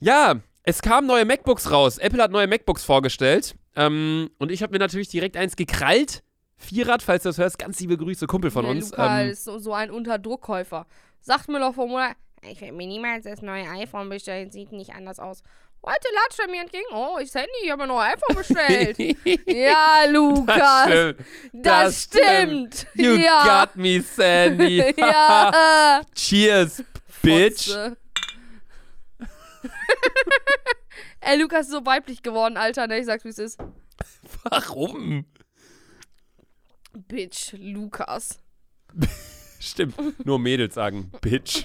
[0.00, 1.98] Ja, es kamen neue MacBooks raus.
[1.98, 3.54] Apple hat neue MacBooks vorgestellt.
[3.76, 6.22] Ähm, und ich habe mir natürlich direkt eins gekrallt.
[6.56, 8.90] Vierrad, falls du das hörst, ganz liebe Grüße, Kumpel von Der uns.
[8.90, 10.86] Luca Ähm, ist so, so ein Unterdruckkäufer.
[11.20, 14.94] Sagt mir doch vor Monat, ich werde mir niemals das neue iPhone bestellen, sieht nicht
[14.94, 15.42] anders aus.
[15.84, 18.98] Heute latscht er mir entgegen, oh, ich Handy, ich habe ein neues iPhone bestellt.
[19.46, 21.26] ja, Lukas, stimmt.
[21.52, 22.86] das, stimmt.
[22.94, 23.64] You ja.
[23.64, 24.82] got me, Sandy.
[24.96, 26.02] ja.
[26.14, 26.82] Cheers,
[27.22, 27.68] bitch.
[27.68, 27.96] Fotze.
[31.20, 32.98] Ey, Lukas ist so weiblich geworden, Alter, ne?
[32.98, 33.58] Ich sag's, wie es ist.
[34.44, 35.24] Warum?
[36.92, 38.38] Bitch, Lukas.
[39.60, 41.64] Stimmt, nur Mädels sagen Bitch.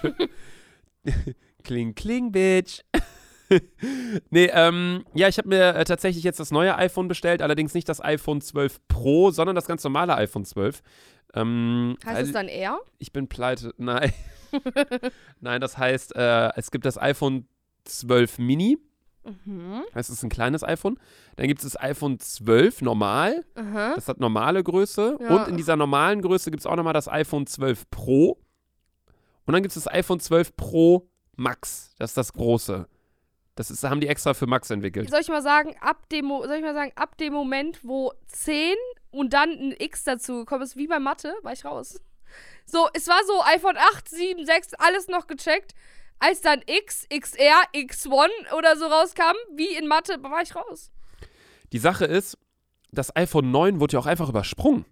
[1.63, 2.81] kling, kling, Bitch.
[4.29, 7.87] nee, ähm, ja, ich habe mir äh, tatsächlich jetzt das neue iPhone bestellt, allerdings nicht
[7.89, 10.81] das iPhone 12 Pro, sondern das ganz normale iPhone 12.
[11.33, 12.79] Ähm, Heißt weil es dann er?
[12.97, 13.73] ich bin pleite.
[13.77, 14.13] Nein.
[15.39, 17.47] Nein, das heißt, äh, es gibt das iPhone
[17.85, 18.77] 12 Mini.
[19.23, 19.83] Mhm.
[19.93, 20.99] Das ist ein kleines iPhone.
[21.35, 23.45] Dann gibt es das iPhone 12 normal.
[23.55, 23.93] Aha.
[23.95, 25.17] Das hat normale Größe.
[25.19, 25.27] Ja.
[25.29, 28.39] Und in dieser normalen Größe gibt es auch nochmal das iPhone 12 Pro.
[29.45, 31.93] Und dann gibt es das iPhone 12 Pro Max.
[31.97, 32.87] Das ist das große.
[33.55, 35.09] Das ist, haben die extra für Max entwickelt.
[35.09, 38.75] Soll ich mal sagen, ab dem, soll ich mal sagen, ab dem Moment, wo 10
[39.11, 41.99] und dann ein X dazu gekommen ist, wie bei Mathe, war ich raus.
[42.65, 45.73] So, es war so iPhone 8, 7, 6, alles noch gecheckt.
[46.23, 50.91] Als dann X, XR, X1 oder so rauskam, wie in Mathe, war ich raus.
[51.73, 52.37] Die Sache ist,
[52.91, 54.85] das iPhone 9 wurde ja auch einfach übersprungen.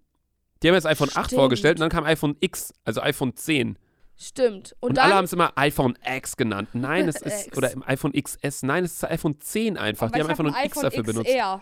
[0.64, 1.40] Die haben jetzt iPhone 8 Stimmt.
[1.40, 3.78] vorgestellt und dann kam iPhone X, also iPhone 10.
[4.18, 4.76] Stimmt.
[4.80, 6.70] Und, Und, alle haben es immer iPhone X genannt.
[6.74, 7.58] Nein, es ist, X.
[7.58, 8.64] oder im iPhone XS.
[8.64, 10.08] Nein, es ist iPhone 10 einfach.
[10.08, 11.30] aber Die haben einfach nur ein X dafür benutzt.
[11.30, 11.62] XR.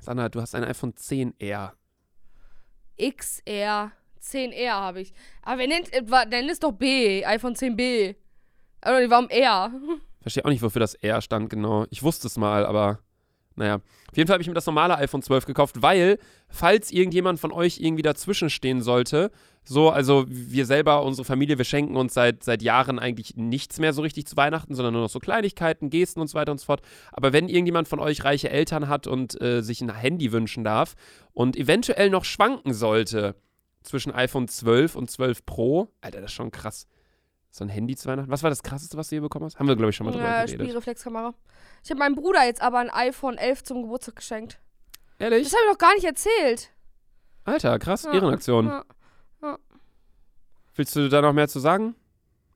[0.00, 1.72] Sandra, du hast ein iPhone 10R.
[2.98, 3.92] XR.
[4.32, 5.12] 10R habe ich.
[5.42, 8.16] Aber wer nennt, äh, nennt es doch B, iPhone 10B.
[8.80, 9.72] Aber die warum R?
[10.20, 11.86] Verstehe auch nicht, wofür das R stand genau.
[11.90, 12.98] Ich wusste es mal, aber
[13.56, 13.76] naja.
[13.76, 17.52] Auf jeden Fall habe ich mir das normale iPhone 12 gekauft, weil, falls irgendjemand von
[17.52, 19.30] euch irgendwie dazwischen stehen sollte,
[19.64, 23.92] so, also wir selber, unsere Familie, wir schenken uns seit, seit Jahren eigentlich nichts mehr
[23.92, 26.66] so richtig zu Weihnachten, sondern nur noch so Kleinigkeiten, Gesten und so weiter und so
[26.66, 26.82] fort.
[27.12, 30.94] Aber wenn irgendjemand von euch reiche Eltern hat und äh, sich ein Handy wünschen darf
[31.32, 33.34] und eventuell noch schwanken sollte
[33.86, 36.86] zwischen iPhone 12 und 12 Pro, Alter, das ist schon krass.
[37.50, 38.30] So ein Handy zu Weihnachten.
[38.30, 39.58] Was war das krasseste, was du hier bekommen hast?
[39.58, 40.66] Haben wir, glaube ich, schon mal drüber Ja, geredet.
[40.66, 41.32] Spielreflexkamera.
[41.82, 44.60] Ich habe meinem Bruder jetzt aber ein iPhone 11 zum Geburtstag geschenkt.
[45.18, 45.44] Ehrlich?
[45.44, 46.70] Das habe ich noch gar nicht erzählt.
[47.44, 48.66] Alter, krass, Ja, Ehrenaktion.
[48.66, 48.84] Ja.
[50.74, 51.94] Willst du da noch mehr zu sagen?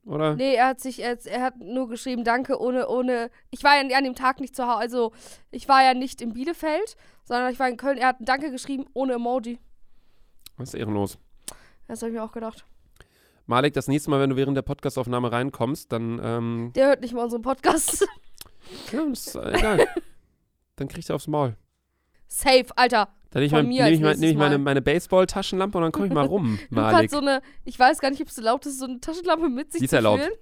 [0.05, 0.35] Oder?
[0.35, 3.29] Nee, er hat sich, er, er hat nur geschrieben, danke, ohne, ohne.
[3.49, 5.11] Ich war ja an dem Tag nicht zu Hause, also
[5.51, 7.97] ich war ja nicht in Bielefeld, sondern ich war in Köln.
[7.97, 9.59] Er hat ein Danke geschrieben, ohne Emoji.
[10.61, 11.17] Das ist ehrenlos.
[11.87, 12.65] Das habe ich mir auch gedacht.
[13.47, 17.13] Malik, das nächste Mal, wenn du während der Podcastaufnahme reinkommst, dann, ähm, Der hört nicht
[17.13, 18.07] mal unseren Podcast.
[18.91, 19.87] ja, ist äh, egal.
[20.77, 21.55] dann kriegst du aufs Maul.
[22.27, 23.09] Safe, Alter.
[23.31, 26.07] Dann nehme ich, mein, nehm ich, mein, nehm ich meine, meine Baseball-Taschenlampe und dann komme
[26.07, 27.11] ich mal rum, Luke hat Malik.
[27.11, 29.79] so eine, ich weiß gar nicht, ob es erlaubt ist, so eine Taschenlampe mit sich
[29.79, 30.21] Die ist zu erlaubt.
[30.21, 30.33] führen.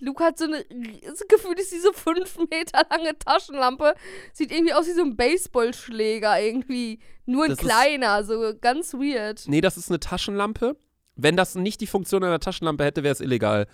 [0.00, 0.64] Luke hat so eine,
[1.02, 3.94] das Gefühl ist diese fünf Meter lange Taschenlampe.
[4.32, 7.00] Sieht irgendwie aus wie so ein Baseballschläger irgendwie.
[7.26, 9.42] Nur ein Das ist- kleiner, so ganz weird.
[9.46, 10.76] Nee, das ist eine Taschenlampe.
[11.16, 13.66] Wenn das nicht die Funktion einer Taschenlampe hätte, wäre es illegal.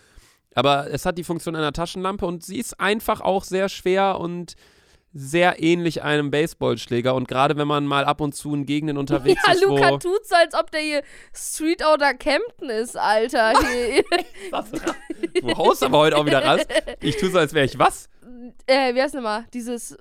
[0.55, 4.55] Aber es hat die Funktion einer Taschenlampe und sie ist einfach auch sehr schwer und
[5.16, 7.14] sehr ähnlich einem Baseballschläger.
[7.14, 9.98] Und gerade wenn man mal ab und zu in Gegenden unterwegs Ja, ist, Luca wo.
[9.98, 13.53] tut so, als ob der hier Street Outer Campton ist, Alter.
[15.40, 16.61] Du haust aber heute auch wieder raus.
[17.00, 18.09] Ich tue so, als wäre ich was?
[18.66, 19.44] äh, wie heißt denn mal?
[19.55, 19.96] Dieses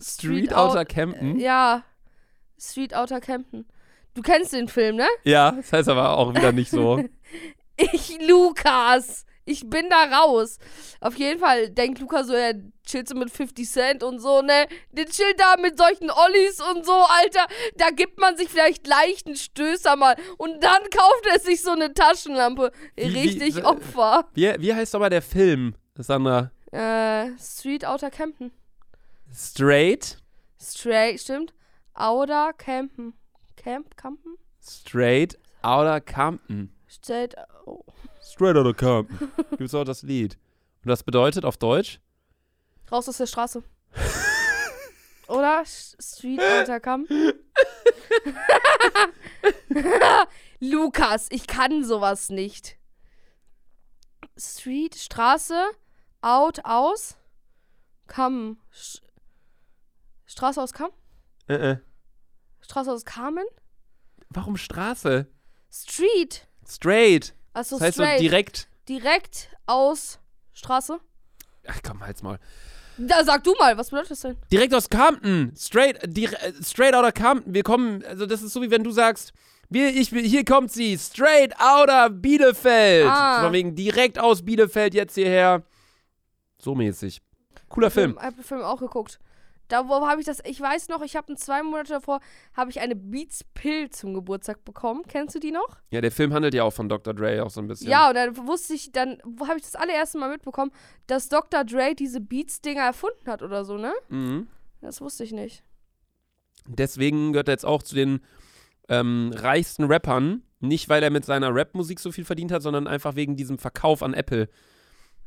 [0.00, 1.38] Street Out- Outer Campen?
[1.38, 1.84] Ja.
[2.60, 3.66] Street Outer Campton.
[4.14, 5.06] Du kennst den Film, ne?
[5.24, 7.02] Ja, das heißt aber auch wieder nicht so.
[7.76, 9.24] Ich, Lukas.
[9.44, 10.58] Ich bin da raus.
[11.00, 12.54] Auf jeden Fall denkt Luca so, er
[12.86, 14.66] chillt so mit 50 Cent und so, ne?
[14.92, 17.46] Der chillt da mit solchen Ollis und so, Alter.
[17.76, 20.16] Da gibt man sich vielleicht leichten Stößer mal.
[20.38, 22.70] Und dann kauft er sich so eine Taschenlampe.
[22.94, 24.28] Wie- wie- Richtig äh, Opfer.
[24.34, 26.50] Wie, wie heißt aber der Film, Sandra?
[26.70, 28.52] Äh, Street Outer Campen.
[29.34, 30.18] Straight?
[30.60, 31.52] Straight, stimmt.
[31.94, 33.14] Outer Campen.
[33.56, 34.36] Camp, Campen?
[34.64, 36.72] Straight Outer Compton.
[36.88, 37.34] Straight,
[37.66, 37.84] oh.
[38.32, 39.30] Straight Outta Compton.
[39.58, 40.38] Gibt's auch das Lied.
[40.82, 42.00] Und das bedeutet auf Deutsch?
[42.90, 43.62] Raus aus der Straße.
[45.28, 45.64] Oder?
[45.66, 47.32] Street Outer Campen?
[50.60, 52.78] Lukas, ich kann sowas nicht.
[54.38, 55.62] Street, Straße,
[56.22, 57.16] out, aus,
[58.06, 58.58] Kamm.
[60.26, 60.90] Straße aus Kamm?
[61.48, 61.76] Äh, äh.
[62.62, 63.44] Straße aus Kamen?
[64.30, 65.26] Warum Straße?
[65.70, 66.48] Street.
[66.66, 67.34] Straight.
[67.52, 68.18] Also das heißt straight.
[68.18, 68.68] so direkt.
[68.88, 70.18] Direkt aus
[70.52, 70.98] Straße?
[71.66, 72.38] Ach komm, halt's mal.
[72.98, 74.36] Da sag du mal, was bedeutet das denn?
[74.50, 75.52] Direkt aus Compton.
[75.56, 77.54] Straight, äh, straight Outer Compton.
[77.54, 79.32] Wir kommen, also das ist so wie wenn du sagst,
[79.70, 83.06] wir, ich, hier kommt sie, straight Outer Bielefeld.
[83.06, 83.42] Ah.
[83.42, 85.62] Von wegen direkt aus Bielefeld jetzt hierher.
[86.58, 87.22] So mäßig.
[87.68, 88.16] Cooler Film.
[88.18, 89.18] Ich habe den Film auch geguckt.
[89.72, 92.20] Da wo habe ich das, ich weiß noch, ich habe zwei Monate davor,
[92.54, 95.02] habe ich eine Beats Pill zum Geburtstag bekommen.
[95.08, 95.78] Kennst du die noch?
[95.90, 97.14] Ja, der Film handelt ja auch von Dr.
[97.14, 97.88] Dre auch so ein bisschen.
[97.90, 100.72] Ja, und dann wusste ich, dann habe ich das allererste Mal mitbekommen,
[101.06, 101.64] dass Dr.
[101.64, 103.94] Dre diese Beats-Dinger erfunden hat oder so, ne?
[104.10, 104.46] Mhm.
[104.82, 105.64] Das wusste ich nicht.
[106.66, 108.20] Deswegen gehört er jetzt auch zu den
[108.90, 110.42] ähm, reichsten Rappern.
[110.60, 114.02] Nicht, weil er mit seiner Rap-Musik so viel verdient hat, sondern einfach wegen diesem Verkauf
[114.02, 114.50] an Apple.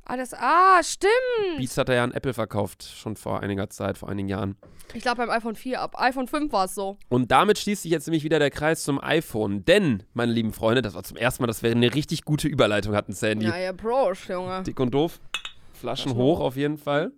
[0.08, 1.58] Ah, das, ah, stimmt.
[1.58, 4.56] Beats hat er ja an Apple verkauft, schon vor einiger Zeit, vor einigen Jahren.
[4.94, 7.00] Ich glaube beim iPhone 4, ab iPhone 5 war es so.
[7.10, 9.66] Und damit schließt sich jetzt nämlich wieder der Kreis zum iPhone.
[9.66, 12.96] Denn, meine lieben Freunde, das war zum ersten Mal, dass wir eine richtig gute Überleitung
[12.96, 13.48] hatten, Sandy.
[13.48, 14.62] Ja, ja, Prost, Junge.
[14.62, 15.20] Dick und doof.
[15.74, 16.40] Flaschen hoch.
[16.40, 17.12] auf jeden Fall.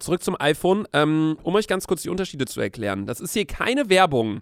[0.00, 0.86] Zurück zum iPhone.
[0.92, 3.06] Ähm, um euch ganz kurz die Unterschiede zu erklären.
[3.06, 4.40] Das ist hier keine Werbung.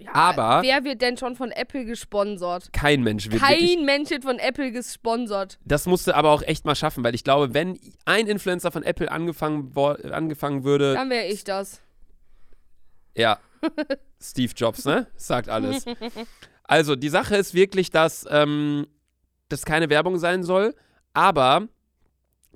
[0.00, 2.72] Ja, Aber- Wer wird denn schon von Apple gesponsert?
[2.72, 5.58] Kein Mensch wird wirklich Kein Mensch wird von Apple gesponsert.
[5.64, 9.10] Das musste aber auch echt mal schaffen, weil ich glaube, wenn ein Influencer von Apple
[9.10, 11.80] angefangen, angefangen würde, Dann wäre ich das.
[13.14, 13.38] ja,
[14.20, 15.06] Steve Jobs, ne?
[15.16, 15.84] Sagt alles.
[16.70, 18.86] Also, die Sache ist wirklich, dass ähm,
[19.48, 20.74] das keine Werbung sein soll,
[21.14, 21.66] aber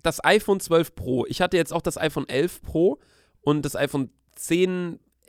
[0.03, 2.99] das iPhone 12 Pro, ich hatte jetzt auch das iPhone 11 Pro
[3.41, 4.11] und das iPhone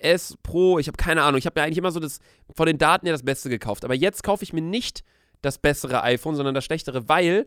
[0.04, 2.20] 10S Pro, ich habe keine Ahnung, ich habe ja eigentlich immer so das,
[2.56, 5.04] von den Daten her das Beste gekauft, aber jetzt kaufe ich mir nicht
[5.42, 7.46] das bessere iPhone, sondern das schlechtere, weil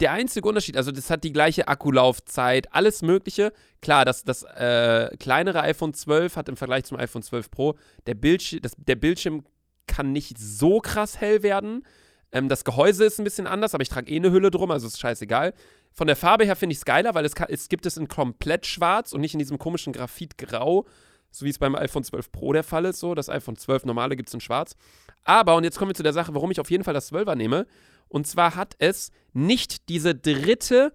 [0.00, 3.52] der einzige Unterschied, also das hat die gleiche Akkulaufzeit, alles Mögliche.
[3.80, 7.74] Klar, das, das äh, kleinere iPhone 12 hat im Vergleich zum iPhone 12 Pro,
[8.06, 9.44] der, Bildsch das, der Bildschirm
[9.86, 11.86] kann nicht so krass hell werden.
[12.32, 14.88] Ähm, das Gehäuse ist ein bisschen anders, aber ich trage eh eine Hülle drum, also
[14.88, 15.54] ist scheißegal.
[15.92, 18.66] Von der Farbe her finde ich es geiler, weil es, es gibt es in komplett
[18.66, 20.86] schwarz und nicht in diesem komischen Graphitgrau,
[21.34, 23.00] so wie es beim iPhone 12 Pro der Fall ist.
[23.00, 24.76] So, das iPhone 12 normale gibt es in schwarz.
[25.24, 27.34] Aber, und jetzt kommen wir zu der Sache, warum ich auf jeden Fall das 12er
[27.34, 27.66] nehme.
[28.08, 30.92] Und zwar hat es nicht diese dritte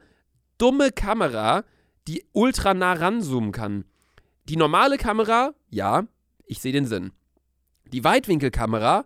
[0.58, 1.66] dumme Kamera,
[2.08, 3.84] die ultra nah ranzoomen kann.
[4.46, 6.08] Die normale Kamera, ja,
[6.46, 7.12] ich sehe den Sinn.
[7.92, 9.06] Die Weitwinkelkamera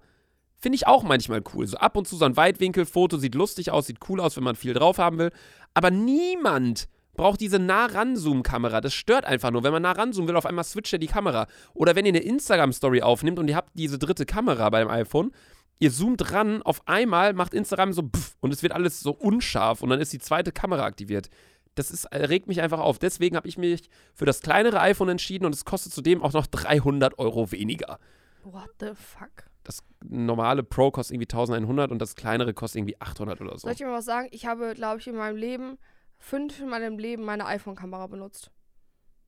[0.59, 1.65] finde ich auch manchmal cool.
[1.65, 4.55] So ab und zu so ein Weitwinkelfoto sieht lustig aus, sieht cool aus, wenn man
[4.55, 5.31] viel drauf haben will.
[5.73, 8.81] Aber niemand braucht diese nah ranzoom-Kamera.
[8.81, 9.63] Das stört einfach nur.
[9.63, 11.47] Wenn man nah ranzoomen will, auf einmal switcht er die Kamera.
[11.73, 15.31] Oder wenn ihr eine Instagram-Story aufnimmt und ihr habt diese dritte Kamera beim iPhone,
[15.79, 19.81] ihr zoomt ran, auf einmal macht Instagram so pff, und es wird alles so unscharf
[19.81, 21.29] und dann ist die zweite Kamera aktiviert.
[21.75, 22.99] Das ist, äh, regt mich einfach auf.
[22.99, 26.47] Deswegen habe ich mich für das kleinere iPhone entschieden und es kostet zudem auch noch
[26.47, 27.99] 300 Euro weniger.
[28.43, 29.45] What the fuck?
[29.63, 33.59] Das normale Pro kostet irgendwie 1100 und das kleinere kostet irgendwie 800 oder so.
[33.59, 34.27] Soll ich dir mal was sagen?
[34.31, 35.77] Ich habe, glaube ich, in meinem Leben,
[36.23, 38.49] fünf in meinem Leben meine iPhone-Kamera benutzt.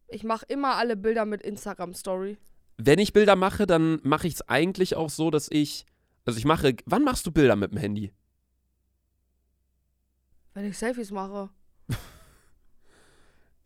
[0.07, 2.37] Ich mache immer alle Bilder mit Instagram-Story.
[2.77, 5.85] Wenn ich Bilder mache, dann mache ich es eigentlich auch so, dass ich.
[6.25, 6.75] Also ich mache.
[6.85, 8.13] Wann machst du Bilder mit dem Handy?
[10.53, 11.49] Wenn ich Selfies mache.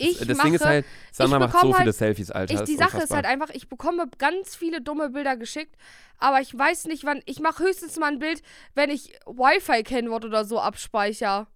[0.02, 2.54] Ich das mache, Ding ist halt, Sandra macht so bekomme viele halt- Selfies, Alter.
[2.54, 5.76] ich, die ist Sache ist halt einfach, ich bekomme ganz viele dumme Bilder geschickt,
[6.20, 7.22] aber ich weiß nicht, wann.
[7.26, 8.42] Ich mache höchstens mal ein Bild,
[8.76, 11.48] wenn ich Wi-Fi-Kennwort oder so abspeichere.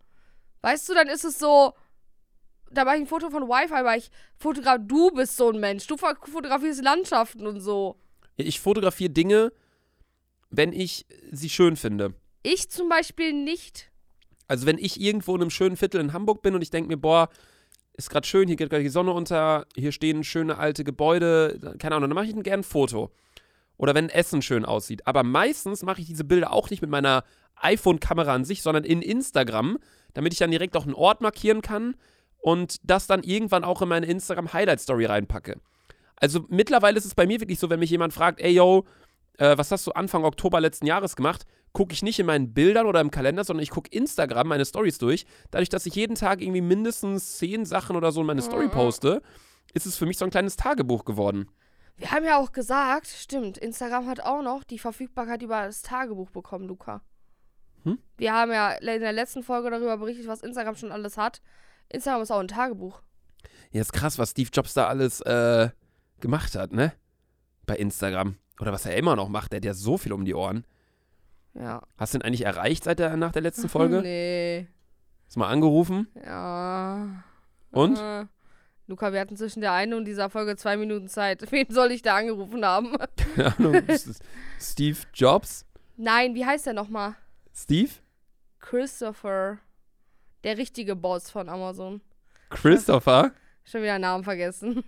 [0.63, 1.73] Weißt du, dann ist es so.
[2.71, 4.79] Da mache ich ein Foto von Wi-Fi, weil ich fotograf.
[4.81, 5.85] Du bist so ein Mensch.
[5.85, 7.97] Du fo- fotografierst Landschaften und so.
[8.37, 9.51] Ich fotografiere Dinge,
[10.49, 12.15] wenn ich sie schön finde.
[12.41, 13.91] Ich zum Beispiel nicht.
[14.47, 16.97] Also wenn ich irgendwo in einem schönen Viertel in Hamburg bin und ich denke mir,
[16.97, 17.29] boah,
[17.93, 21.95] ist gerade schön, hier geht gerade die Sonne unter, hier stehen schöne alte Gebäude, keine
[21.95, 23.11] Ahnung, dann mache ich gerne ein Foto.
[23.77, 25.07] Oder wenn Essen schön aussieht.
[25.07, 27.23] Aber meistens mache ich diese Bilder auch nicht mit meiner
[27.55, 29.77] iPhone-Kamera an sich, sondern in Instagram,
[30.13, 31.95] damit ich dann direkt auch einen Ort markieren kann
[32.39, 35.59] und das dann irgendwann auch in meine Instagram-Highlight-Story reinpacke.
[36.17, 38.85] Also mittlerweile ist es bei mir wirklich so, wenn mich jemand fragt, ey yo,
[39.37, 42.85] äh, was hast du Anfang Oktober letzten Jahres gemacht, gucke ich nicht in meinen Bildern
[42.85, 45.25] oder im Kalender, sondern ich gucke Instagram meine Stories durch.
[45.49, 48.71] Dadurch, dass ich jeden Tag irgendwie mindestens zehn Sachen oder so in meine Story Mhm.
[48.71, 49.21] poste,
[49.73, 51.47] ist es für mich so ein kleines Tagebuch geworden.
[51.97, 56.31] Wir haben ja auch gesagt, stimmt, Instagram hat auch noch die Verfügbarkeit über das Tagebuch
[56.31, 57.01] bekommen, Luca.
[57.83, 57.99] Hm?
[58.17, 61.41] Wir haben ja in der letzten Folge darüber berichtet, was Instagram schon alles hat.
[61.89, 63.01] Instagram ist auch ein Tagebuch.
[63.71, 65.69] Ja, ist krass, was Steve Jobs da alles äh,
[66.19, 66.93] gemacht hat, ne?
[67.65, 68.37] Bei Instagram.
[68.59, 70.65] Oder was er immer noch macht, der hat ja so viel um die Ohren.
[71.53, 71.81] Ja.
[71.97, 74.01] Hast du ihn eigentlich erreicht seit der, nach der letzten Folge?
[74.01, 74.67] nee.
[75.25, 76.07] Hast du mal angerufen?
[76.23, 77.23] Ja.
[77.71, 77.97] Und?
[77.97, 78.25] Äh,
[78.87, 81.51] Luca, wir hatten zwischen der einen und dieser Folge zwei Minuten Zeit.
[81.51, 82.95] Wen soll ich da angerufen haben?
[83.35, 83.83] Keine Ahnung.
[84.59, 85.65] Steve Jobs?
[85.95, 87.15] Nein, wie heißt der nochmal?
[87.53, 87.91] Steve?
[88.59, 89.59] Christopher.
[90.43, 92.01] Der richtige Boss von Amazon.
[92.49, 93.31] Christopher?
[93.63, 94.83] Schon wieder Namen vergessen.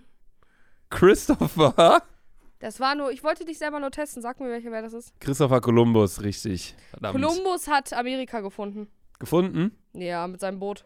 [0.90, 2.02] Christopher?
[2.58, 4.22] Das war nur, ich wollte dich selber nur testen.
[4.22, 5.18] Sag mir, welcher wer das ist.
[5.20, 6.74] Christopher Columbus, richtig.
[6.90, 7.14] Verdammt.
[7.14, 8.88] Kolumbus hat Amerika gefunden.
[9.18, 9.76] Gefunden?
[9.94, 10.84] Ja, mit seinem Boot.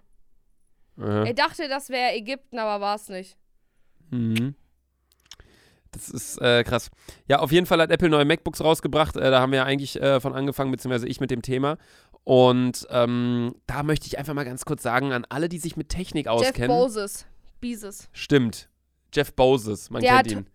[1.00, 1.24] Ja.
[1.24, 3.36] Er dachte, das wäre Ägypten, aber war es nicht.
[4.10, 4.54] Mhm.
[5.92, 6.90] Das ist äh, krass.
[7.26, 9.16] Ja, auf jeden Fall hat Apple neue MacBooks rausgebracht.
[9.16, 11.78] Äh, da haben wir ja eigentlich äh, von angefangen, beziehungsweise ich mit dem Thema.
[12.22, 15.88] Und ähm, da möchte ich einfach mal ganz kurz sagen, an alle, die sich mit
[15.88, 16.68] Technik Jeff auskennen.
[16.70, 17.26] Bezos.
[17.60, 18.08] Bezos.
[18.12, 18.68] Stimmt.
[19.12, 20.46] Jeff Bezos, man Der kennt ihn.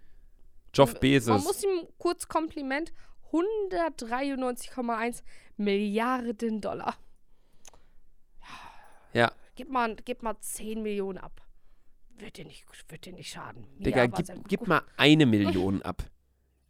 [0.74, 1.44] Jeff Man Bezos.
[1.44, 2.94] muss ihm kurz Kompliment.
[3.32, 5.22] 193,1
[5.58, 6.96] Milliarden Dollar.
[9.56, 9.63] Ja.
[9.63, 11.41] Gib mal, gib mal 10 Millionen ab.
[12.18, 13.65] Wird dir nicht, wird dir nicht schaden.
[13.78, 16.04] Mir Digga, gib, gib mal eine Million ab.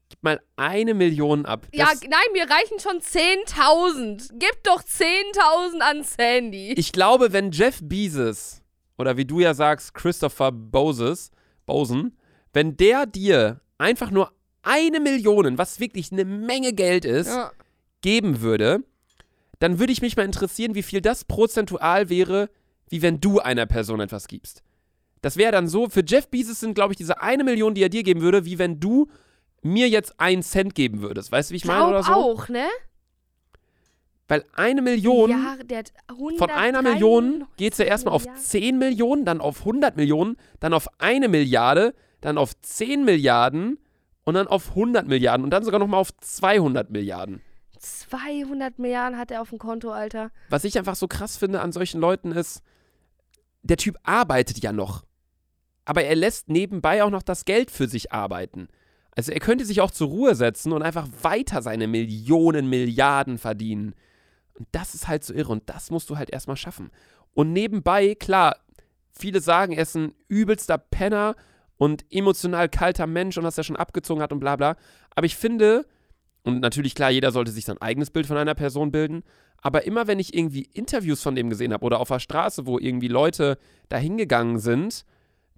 [0.09, 1.67] Gib mal eine Million ab.
[1.73, 4.33] Ja, Das, nein, mir reichen schon 10.000.
[4.39, 6.73] Gib doch 10.000 an Sandy.
[6.73, 8.61] ich glaube, wenn Jeff Bezos,
[8.97, 11.31] oder wie du ja sagst, Christopher Boses,
[11.65, 12.17] Bosen,
[12.53, 17.51] wenn der dir einfach nur eine Million, was wirklich eine Menge Geld ist, ja.
[18.01, 18.83] geben würde,
[19.59, 22.49] dann würde ich mich mal interessieren, wie viel das prozentual wäre,
[22.89, 24.63] wie wenn du einer Person etwas gibst.
[25.21, 27.89] Das wäre dann so, für Jeff Bezos sind, glaube ich, diese eine Million, die er
[27.89, 29.07] dir geben würde, wie wenn du
[29.63, 31.31] mir jetzt einen Cent geben würdest.
[31.31, 32.11] Weißt du, wie ich meine oder so?
[32.13, 32.67] auch, ne?
[34.27, 38.23] Weil eine Million, Ja, der hat 100 von einer Million geht es ja erstmal auf
[38.23, 38.43] Milliarden.
[38.43, 43.77] 10 Millionen, dann auf 100 Millionen, dann auf eine Milliarde, dann auf 10 Milliarden
[44.23, 47.41] und dann auf 100 Milliarden und dann sogar nochmal auf 200 Milliarden.
[47.77, 50.31] 200 Milliarden hat er auf dem Konto, Alter.
[50.49, 52.63] was ich einfach so krass finde an solchen Leuten ist,
[53.65, 55.05] der Typ arbeitet ja noch.
[55.85, 58.67] Aber er lässt nebenbei auch noch das Geld für sich arbeiten.
[59.11, 63.95] Also er könnte sich auch zur Ruhe setzen und einfach weiter seine Millionen, Milliarden verdienen.
[64.53, 66.91] Und das ist halt so irre und das musst du halt erstmal schaffen.
[67.33, 68.57] Und nebenbei, klar,
[69.11, 71.35] viele sagen, er ist ein übelster Penner
[71.77, 74.75] und emotional kalter Mensch und dass er schon abgezogen hat und bla bla.
[75.11, 75.85] Aber ich finde,
[76.45, 79.23] und natürlich klar, jeder sollte sich sein eigenes Bild von einer Person bilden,
[79.61, 82.77] aber immer wenn ich irgendwie Interviews von dem gesehen habe oder auf der Straße, wo
[82.79, 83.57] irgendwie Leute
[83.89, 85.05] da hingegangen sind,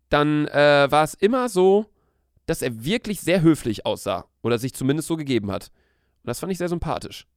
[0.10, 1.86] dann äh, war es immer so,
[2.46, 5.72] dass er wirklich sehr höflich aussah oder sich zumindest so gegeben hat.
[6.24, 7.28] Und das fand ich sehr sympathisch.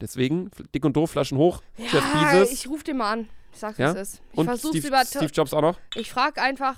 [0.00, 2.00] Deswegen, dick und doof, Flaschen hoch, Ja,
[2.32, 3.28] Bezos ich ruf den mal an.
[3.52, 3.92] Ich sag's, Ja?
[3.92, 4.22] es ist.
[4.32, 5.04] Ich und versuch's Steve, über.
[5.04, 5.78] Steve Jobs auch noch.
[5.94, 6.76] Ich frag einfach.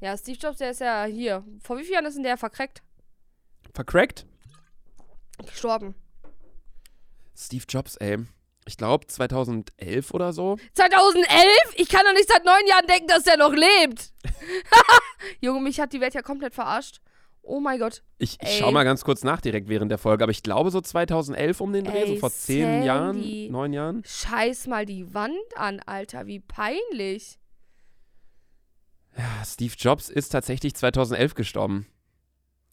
[0.00, 1.44] Ja, Steve Jobs, der ist ja hier.
[1.62, 2.82] Vor wie vielen Jahren ist denn der vercrackt?
[3.74, 4.24] Vercrackt?
[5.46, 5.94] Gestorben.
[7.36, 8.18] Steve Jobs, ey.
[8.66, 10.56] Ich glaube 2011 oder so.
[10.74, 11.28] 2011?
[11.76, 14.12] Ich kann doch nicht seit neun Jahren denken, dass der noch lebt.
[15.40, 17.00] Junge, mich hat die Welt ja komplett verarscht.
[17.42, 18.02] Oh mein Gott.
[18.18, 20.80] Ich, ich schau mal ganz kurz nach direkt während der Folge, aber ich glaube so
[20.80, 22.86] 2011 um den Dreh, so Ey, vor zehn Sandy.
[22.86, 24.02] Jahren, neun Jahren.
[24.04, 26.26] Scheiß mal die Wand an, Alter.
[26.26, 27.38] Wie peinlich.
[29.16, 31.86] Ja, Steve Jobs ist tatsächlich 2011 gestorben.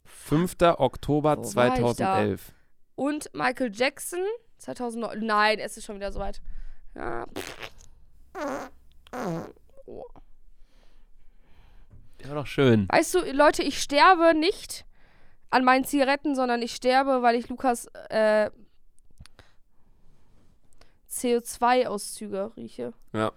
[0.04, 0.56] 5.
[0.76, 1.94] Oktober Wo war ich da?
[1.94, 2.52] 2011.
[2.98, 4.18] Und Michael Jackson
[4.58, 5.24] 2009.
[5.24, 6.42] Nein, es ist schon wieder soweit.
[6.96, 7.26] Ja.
[9.86, 10.02] Oh.
[12.24, 12.88] Ja, doch schön.
[12.90, 14.84] Weißt du, Leute, ich sterbe nicht
[15.50, 18.50] an meinen Zigaretten, sondern ich sterbe, weil ich Lukas äh,
[21.08, 22.94] CO2-Auszüge rieche.
[23.12, 23.30] Ja.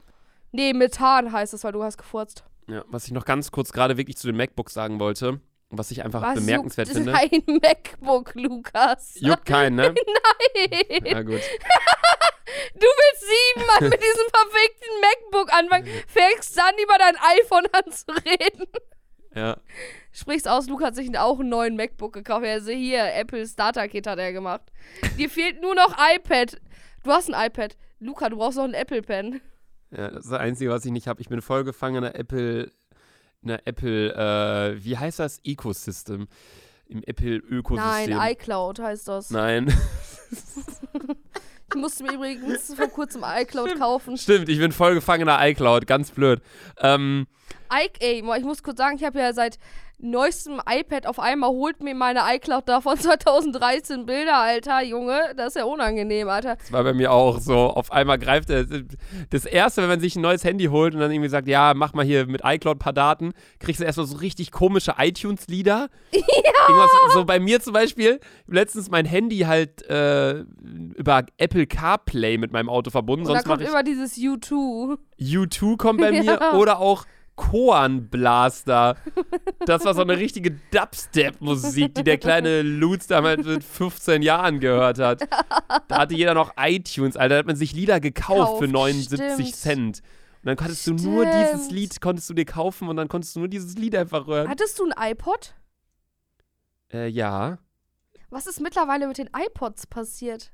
[0.51, 2.45] Nee, Methan heißt es, weil du hast gefurzt.
[2.67, 5.39] Ja, was ich noch ganz kurz gerade wirklich zu den MacBooks sagen wollte,
[5.71, 7.11] was ich einfach Was bemerkenswert juckt finde.
[7.13, 9.15] Dein MacBook, Lukas.
[9.19, 9.93] Juckt keinen, ne?
[9.93, 11.05] Nein.
[11.05, 11.41] Ja, gut.
[12.73, 18.11] Du willst siebenmal mit diesem verfickten MacBook anfangen, fängst dann über dein iPhone an zu
[18.11, 18.67] reden.
[19.33, 19.57] Ja.
[20.11, 22.45] Sprichst aus, Luke hat sich auch einen neuen MacBook gekauft.
[22.45, 24.63] Er sehe hier, Apple Starter Kit hat er gemacht.
[25.17, 26.59] Dir fehlt nur noch iPad.
[27.03, 27.77] Du hast ein iPad.
[27.99, 29.39] Luca, du brauchst noch einen Apple Pen.
[29.91, 31.21] Ja, das ist das Einzige, was ich nicht habe.
[31.21, 32.71] Ich bin voll gefangen in der Apple,
[33.41, 35.39] in der Apple, äh, wie heißt das?
[35.43, 36.27] Ecosystem.
[36.87, 38.17] Im Apple-Ökosystem.
[38.17, 39.29] Nein, iCloud heißt das.
[39.29, 39.73] Nein.
[41.73, 44.17] Ich musste mir übrigens vor kurzem iCloud kaufen.
[44.17, 45.87] Stimmt, ich bin voll gefangen in der iCloud.
[45.87, 46.41] Ganz blöd.
[46.79, 47.27] Ähm,
[47.73, 49.57] I ey, ich muss kurz sagen, ich habe ja seit
[50.01, 55.19] neuestem iPad auf einmal holt mir meine iCloud da von 2013 Bilder, Alter, Junge.
[55.35, 56.55] Das ist ja unangenehm, Alter.
[56.57, 57.55] das war bei mir auch so.
[57.55, 58.65] Auf einmal greift er.
[59.29, 61.93] Das erste, wenn man sich ein neues Handy holt und dann irgendwie sagt, ja, mach
[61.93, 65.89] mal hier mit iCloud ein paar Daten, kriegst du erstmal so richtig komische iTunes-Lieder.
[66.69, 66.85] Ja.
[67.13, 70.43] so bei mir zum Beispiel, letztens mein Handy halt äh,
[70.95, 73.25] über Apple CarPlay mit meinem Auto verbunden.
[73.25, 74.97] Und da Sonst kommt immer dieses U2.
[75.19, 76.53] U2 kommt bei mir Ja.
[76.53, 77.05] oder auch
[77.41, 78.95] Koan Blaster.
[79.65, 84.99] Das war so eine richtige Dubstep-Musik, die der kleine Lutz damals mit 15 Jahren gehört
[84.99, 85.23] hat.
[85.87, 87.35] Da hatte jeder noch iTunes, Alter.
[87.35, 89.55] Da hat man sich Lieder gekauft für Kauft, 79 stimmt.
[89.55, 90.01] Cent.
[90.43, 91.71] Und dann konntest du nur dieses Stimmt.
[91.71, 94.47] Lied, konntest du dir kaufen und dann konntest du nur dieses Lied einfach hören.
[94.47, 95.55] Hattest du ein iPod?
[96.93, 97.57] Äh, ja.
[98.29, 100.51] Was ist mittlerweile mit den iPods passiert?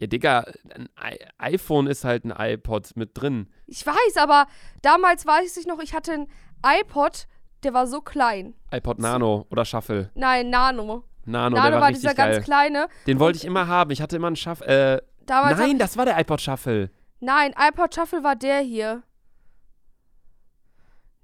[0.00, 0.88] Ja, Digga, ein
[1.36, 3.50] iPhone ist halt ein iPod mit drin.
[3.66, 4.46] Ich weiß, aber
[4.80, 6.26] damals weiß ich noch, ich hatte ein
[6.64, 7.26] iPod,
[7.64, 8.54] der war so klein.
[8.72, 10.10] iPod Nano oder Shuffle.
[10.14, 11.04] Nein, Nano.
[11.26, 12.32] Nano, Nano der war, war dieser geil.
[12.32, 12.88] ganz kleine.
[13.06, 13.90] Den wollte ich immer haben.
[13.90, 14.66] Ich hatte immer einen Shuffle.
[14.66, 16.90] Äh, nein, das war der iPod Shuffle.
[17.20, 19.02] Nein, iPod Shuffle war der hier.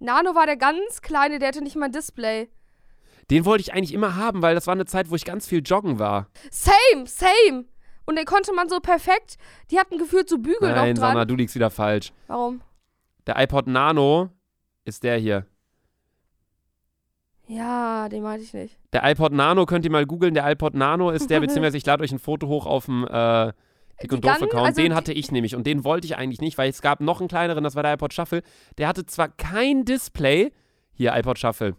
[0.00, 2.50] Nano war der ganz kleine, der hatte nicht mal ein Display.
[3.30, 5.62] Den wollte ich eigentlich immer haben, weil das war eine Zeit, wo ich ganz viel
[5.64, 6.28] joggen war.
[6.50, 7.64] Same, same.
[8.06, 9.36] Und den konnte man so perfekt.
[9.70, 11.12] Die hatten gefühlt so Bügel Nein, noch dran.
[11.12, 12.12] Sanna, du liegst wieder falsch.
[12.28, 12.62] Warum?
[13.26, 14.30] Der iPod Nano
[14.84, 15.46] ist der hier.
[17.48, 18.78] Ja, den meinte ich nicht.
[18.92, 20.34] Der iPod Nano könnt ihr mal googeln.
[20.34, 23.52] Der iPod Nano ist der, beziehungsweise ich lade euch ein Foto hoch auf dem äh,
[24.02, 24.54] Dick und Doof Account.
[24.54, 27.20] also den hatte ich nämlich und den wollte ich eigentlich nicht, weil es gab noch
[27.20, 28.42] einen kleineren, das war der iPod Shuffle.
[28.78, 30.52] Der hatte zwar kein Display.
[30.92, 31.76] Hier, iPod Shuffle.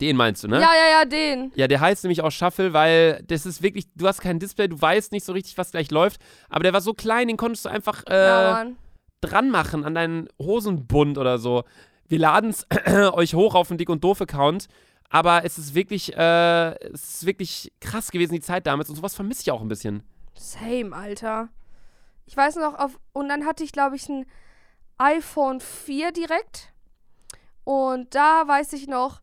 [0.00, 0.56] Den meinst du, ne?
[0.56, 1.52] Ja, ja, ja, den.
[1.54, 4.80] Ja, der heißt nämlich auch Shuffle, weil das ist wirklich, du hast kein Display, du
[4.80, 6.20] weißt nicht so richtig, was gleich läuft.
[6.48, 8.76] Aber der war so klein, den konntest du einfach ja, äh, Mann.
[9.20, 11.64] dran machen an deinen Hosenbund oder so.
[12.08, 12.66] Wir laden es
[13.12, 14.68] euch hoch auf den Dick und Doof Account.
[15.08, 18.88] Aber es ist wirklich, äh, es ist wirklich krass gewesen, die Zeit damals.
[18.90, 20.02] Und sowas vermisse ich auch ein bisschen.
[20.34, 21.48] Same, Alter.
[22.26, 24.26] Ich weiß noch, auf, und dann hatte ich, glaube ich, ein
[24.98, 26.72] iPhone 4 direkt.
[27.64, 29.20] Und da weiß ich noch,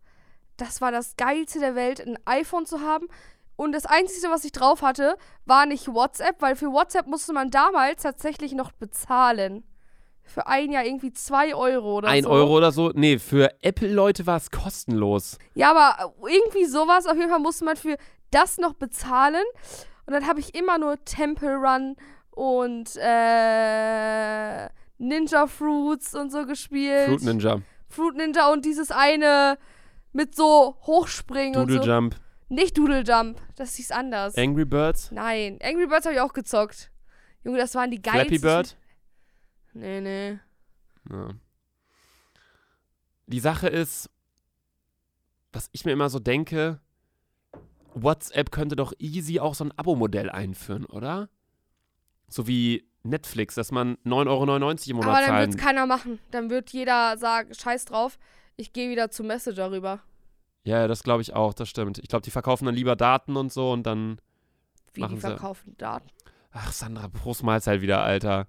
[0.63, 3.07] das war das Geilste der Welt, ein iPhone zu haben.
[3.55, 7.51] Und das Einzige, was ich drauf hatte, war nicht WhatsApp, weil für WhatsApp musste man
[7.51, 9.63] damals tatsächlich noch bezahlen.
[10.23, 12.29] Für ein Jahr irgendwie 2 Euro oder Ein so.
[12.29, 12.91] Euro oder so.
[12.95, 15.37] Nee, für Apple-Leute war es kostenlos.
[15.53, 17.05] Ja, aber irgendwie sowas.
[17.05, 17.97] Auf jeden Fall musste man für
[18.31, 19.43] das noch bezahlen.
[20.05, 21.95] Und dann habe ich immer nur Temple Run
[22.31, 27.07] und äh, Ninja Fruits und so gespielt.
[27.07, 29.57] Fruit Ninja, Fruit Ninja und dieses eine
[30.13, 31.89] mit so Hochspringen Doodle und so.
[31.89, 32.15] Jump,
[32.49, 33.41] Nicht Doodle Jump.
[33.55, 34.37] Das hieß anders.
[34.37, 36.91] Angry Birds, Nein, Angry Birds habe ich auch gezockt.
[37.43, 38.39] Junge, das waren die geilsten.
[38.39, 38.77] Flappy Bird.
[39.73, 40.39] Nee, nee.
[41.11, 41.29] Ja.
[43.27, 44.09] Die Sache ist,
[45.51, 46.79] was ich mir immer so denke,
[47.93, 51.29] WhatsApp könnte doch easy auch so ein Abo-Modell einführen, oder?
[52.27, 56.19] So wie Netflix, dass man 9,99 Euro im Monat Aber dann wird es keiner machen.
[56.31, 58.17] Dann wird jeder sagen, scheiß drauf,
[58.55, 60.01] ich gehe wieder zu Messenger rüber.
[60.63, 61.97] Ja, das glaube ich auch, das stimmt.
[61.99, 64.19] Ich glaube, die verkaufen dann lieber Daten und so und dann.
[64.93, 65.27] Wie Machen die sie.
[65.27, 66.09] verkaufen Daten.
[66.51, 68.47] Ach, Sandra, Prost Mahlzeit wieder, Alter.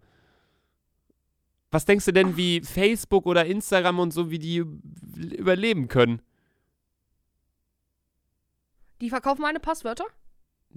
[1.70, 6.22] Was denkst du denn, wie Facebook oder Instagram und so, wie die überleben können?
[9.00, 10.04] Die verkaufen meine Passwörter?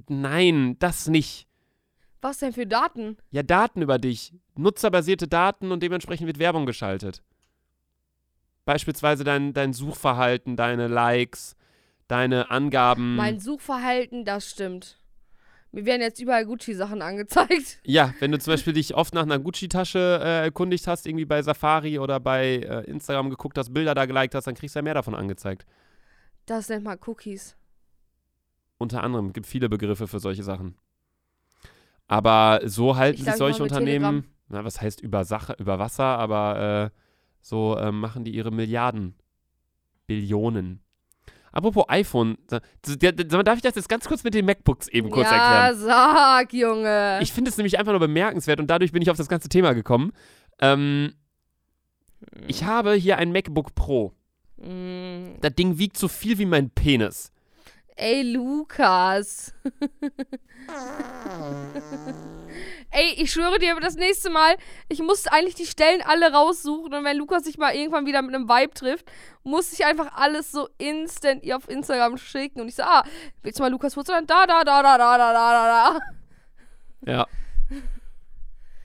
[0.08, 1.48] Nein, das nicht.
[2.22, 3.18] Was denn für Daten?
[3.30, 4.34] Ja, Daten über dich.
[4.56, 7.22] Nutzerbasierte Daten und dementsprechend wird Werbung geschaltet.
[8.68, 11.56] Beispielsweise dein, dein Suchverhalten, deine Likes,
[12.10, 13.16] deine Angaben.
[13.16, 15.00] Mein Suchverhalten, das stimmt.
[15.72, 17.80] Mir werden jetzt überall Gucci-Sachen angezeigt.
[17.86, 21.42] ja, wenn du zum Beispiel dich oft nach einer Gucci-Tasche äh, erkundigt hast, irgendwie bei
[21.42, 24.84] Safari oder bei äh, Instagram geguckt hast, Bilder da geliked hast, dann kriegst du ja
[24.84, 25.66] mehr davon angezeigt.
[26.46, 27.56] Das nennt man Cookies.
[28.78, 30.76] Unter anderem gibt viele Begriffe für solche Sachen.
[32.10, 36.92] Aber so halten Ich sich solche Unternehmen, na, was heißt über, Sache, über Wasser, aber
[36.94, 37.07] äh,
[37.48, 39.16] so ähm, machen die ihre Milliarden,
[40.06, 40.82] Billionen.
[41.54, 45.80] Apropos iPhone, darf ich das jetzt ganz kurz mit den MacBooks eben kurz ja, erklären?
[45.80, 47.20] sag, Junge.
[47.22, 49.72] Ich finde es nämlich einfach nur bemerkenswert und dadurch bin ich auf das ganze Thema
[49.74, 50.12] gekommen.
[50.60, 51.14] Ähm,
[52.48, 54.12] ich habe hier ein MacBook Pro.
[54.58, 55.40] Mm.
[55.40, 57.32] Das Ding wiegt so viel wie mein Penis.
[57.96, 59.54] Ey, Lukas.
[62.92, 64.56] Ey, ich schwöre dir, das nächste Mal,
[64.90, 68.34] ich muss eigentlich die Stellen alle raussuchen und wenn Lukas sich mal irgendwann wieder mit
[68.34, 69.06] einem Vibe trifft,
[69.44, 73.04] muss ich einfach alles so instant ihr auf Instagram schicken und ich so, ah,
[73.44, 74.26] willst du mal Lukas Wurzeln?
[74.28, 76.00] Da, da, da, da, da, da, da,
[77.04, 77.12] da.
[77.12, 77.28] Ja.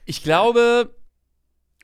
[0.05, 0.93] Ich glaube,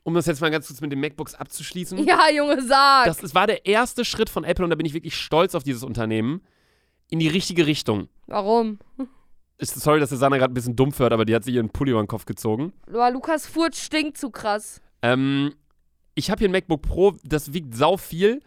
[0.02, 1.98] um das jetzt mal ganz kurz mit den MacBooks abzuschließen.
[2.06, 3.06] Ja, Junge, sag!
[3.06, 5.62] Das, das war der erste Schritt von Apple und da bin ich wirklich stolz auf
[5.62, 6.42] dieses Unternehmen.
[7.08, 8.08] In die richtige Richtung.
[8.28, 8.78] Warum?
[9.60, 11.70] Ist, sorry, dass der Sana gerade ein bisschen dumpf hört, aber die hat sich ihren
[11.70, 12.72] Pulli über den Kopf gezogen.
[12.90, 14.80] Boah, Lukas Furz stinkt zu krass.
[15.02, 15.52] Ähm,
[16.14, 18.40] ich habe hier ein MacBook Pro, das wiegt sau viel.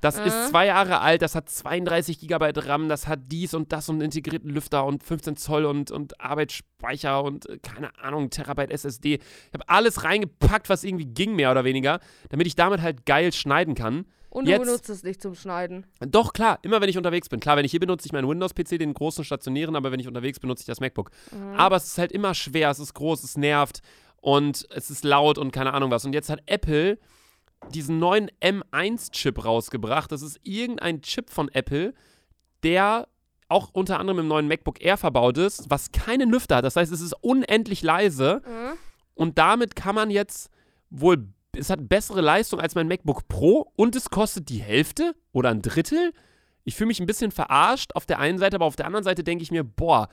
[0.00, 0.26] Das Mhm.
[0.26, 4.00] ist zwei Jahre alt, das hat 32 GB RAM, das hat dies und das und
[4.00, 9.14] integrierten Lüfter und 15 Zoll und, und Arbeitsspeicher und äh, keine Ahnung, Terabyte SSD.
[9.14, 9.20] Ich
[9.54, 11.98] habe alles reingepackt, was irgendwie ging, mehr oder weniger,
[12.28, 14.06] damit ich damit halt geil schneiden kann.
[14.38, 15.84] Und du Jetzt- benutzt es nicht zum Schneiden.
[16.00, 17.40] Doch, klar, immer wenn ich unterwegs bin.
[17.40, 20.38] Klar, wenn ich hier benutze ich meinen Windows-PC, den großen stationären, aber wenn ich unterwegs
[20.40, 21.10] benutze ich das MacBook.
[21.32, 21.56] Mhm.
[21.56, 23.80] Aber es ist halt immer schwer, es ist groß, es nervt
[24.20, 26.04] und es ist laut und keine Ahnung was.
[26.04, 26.98] Und jetzt hat Apple
[27.74, 30.12] diesen neuen M1-Chip rausgebracht.
[30.12, 31.92] Das ist irgendein Chip von Apple,
[32.62, 33.08] der
[33.48, 36.64] auch unter anderem im neuen MacBook Air verbaut ist, was keinen Lüfter hat.
[36.64, 38.76] Das heißt, es ist unendlich leise Mhm.
[39.14, 40.50] und damit kann man jetzt
[40.90, 41.26] wohl,
[41.58, 45.62] es hat bessere Leistung als mein MacBook Pro und es kostet die Hälfte oder ein
[45.62, 46.12] Drittel.
[46.64, 49.24] Ich fühle mich ein bisschen verarscht auf der einen Seite, aber auf der anderen Seite
[49.24, 50.08] denke ich mir, boah,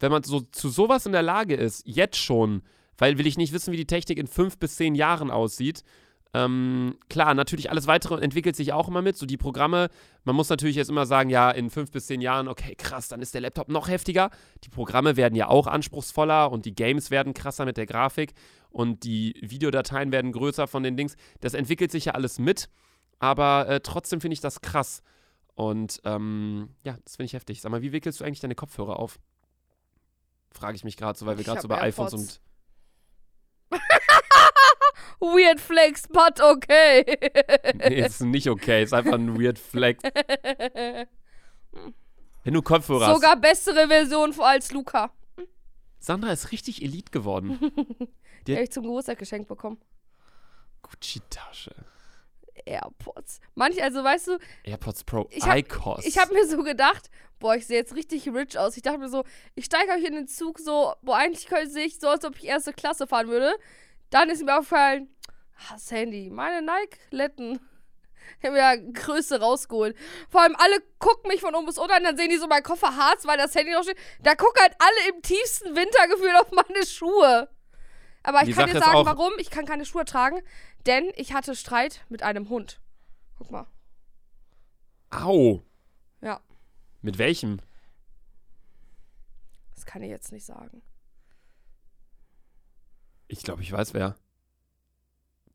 [0.00, 2.62] wenn man so zu sowas in der Lage ist, jetzt schon,
[2.98, 5.84] weil will ich nicht wissen, wie die Technik in fünf bis zehn Jahren aussieht.
[6.34, 9.16] Ähm, klar, natürlich alles weitere entwickelt sich auch immer mit.
[9.16, 9.90] So die Programme,
[10.24, 13.20] man muss natürlich jetzt immer sagen, ja, in fünf bis zehn Jahren, okay, krass, dann
[13.20, 14.30] ist der Laptop noch heftiger.
[14.64, 18.32] Die Programme werden ja auch anspruchsvoller und die Games werden krasser mit der Grafik
[18.72, 21.16] und die Videodateien werden größer von den Dings.
[21.40, 22.68] Das entwickelt sich ja alles mit,
[23.18, 25.02] aber äh, trotzdem finde ich das krass.
[25.54, 27.60] Und ähm, ja, das finde ich heftig.
[27.60, 29.18] Sag mal, wie wickelst du eigentlich deine Kopfhörer auf?
[30.50, 32.40] Frage ich mich gerade so, weil wir gerade so bei iPhones AirPods.
[33.70, 33.80] und.
[35.20, 37.04] Weird flex, but okay.
[37.74, 38.82] Nee, ist nicht okay.
[38.82, 40.02] Ist einfach ein weird Flex.
[42.44, 43.14] Wenn du Kopfhörer hast.
[43.14, 45.12] Sogar bessere Version als Luca.
[46.00, 47.72] Sandra ist richtig Elite geworden.
[48.46, 49.80] Die habe ich zum Geburtstag geschenkt bekommen.
[50.82, 51.74] Gucci-Tasche.
[52.64, 53.40] AirPods.
[53.54, 55.26] Manch, also weißt du, AirPods Pro.
[55.30, 56.04] Ich hab- ICOS.
[56.04, 58.76] ich habe mir so gedacht, boah, ich sehe jetzt richtig rich aus.
[58.76, 59.24] Ich dachte mir so,
[59.54, 62.44] ich steige euch in den Zug so, boah, eigentlich sehe ich so, als ob ich
[62.44, 63.54] erste Klasse fahren würde.
[64.10, 65.08] Dann ist mir aufgefallen,
[65.70, 67.60] ah, Sandy, meine Nike-Letten.
[68.40, 69.96] Ich habe ja Größe rausgeholt.
[70.28, 72.62] Vor allem alle gucken mich von oben bis unten an, dann sehen die so mein
[72.62, 73.98] Koffer Harz, weil das Handy noch steht.
[74.22, 77.48] Da gucken halt alle im tiefsten Wintergefühl auf meine Schuhe.
[78.22, 79.32] Aber ich Die kann Sache dir sagen, warum.
[79.38, 80.40] Ich kann keine Schuhe tragen,
[80.86, 82.80] denn ich hatte Streit mit einem Hund.
[83.36, 83.66] Guck mal.
[85.10, 85.62] Au.
[86.20, 86.40] Ja.
[87.00, 87.60] Mit welchem?
[89.74, 90.82] Das kann ich jetzt nicht sagen.
[93.26, 94.16] Ich glaube, ich weiß wer.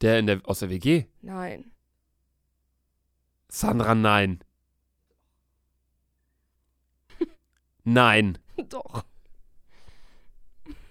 [0.01, 1.05] Der, in der aus der WG?
[1.21, 1.71] Nein.
[3.49, 4.43] Sandra, nein.
[7.83, 8.37] nein.
[8.69, 9.05] Doch.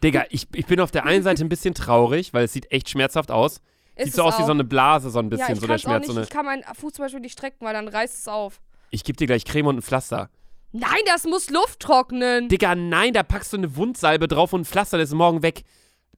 [0.03, 2.89] Digga, ich, ich bin auf der einen Seite ein bisschen traurig, weil es sieht echt
[2.91, 3.61] schmerzhaft aus.
[3.97, 4.47] Ist Sieht so aus wie auch.
[4.47, 6.07] so eine Blase, so ein bisschen, ja, ich so der kann's auch Schmerz.
[6.09, 6.15] nicht.
[6.17, 8.61] So Ich kann meinen Fuß zum Beispiel nicht strecken, weil dann reißt es auf.
[8.91, 10.29] ich gebe dir gleich Creme und ein Pflaster.
[10.73, 12.49] Nein, das muss Luft trocknen.
[12.51, 15.63] Digga, nein, da packst du eine Wundsalbe drauf und ein Pflaster, das ist morgen weg.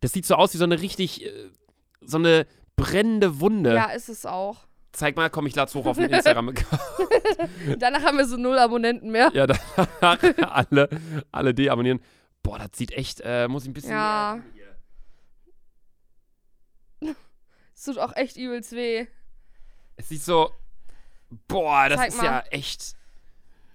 [0.00, 1.30] Das sieht so aus wie so eine richtig, äh,
[2.00, 3.74] so eine brennende Wunde.
[3.74, 4.66] Ja, ist es auch.
[4.90, 6.52] Zeig mal, komm, ich lad's hoch auf den Instagram.
[7.78, 9.30] Danach haben wir so null Abonnenten mehr.
[9.34, 10.18] ja, danach
[10.50, 10.88] alle,
[11.30, 12.00] alle deabonnieren.
[12.42, 14.40] Boah, das sieht echt, äh, muss ich ein bisschen Ja.
[17.74, 19.06] Es tut auch echt übelst weh.
[19.96, 20.50] Es sieht so,
[21.46, 22.24] boah, das Zeig ist mal.
[22.24, 22.96] ja echt,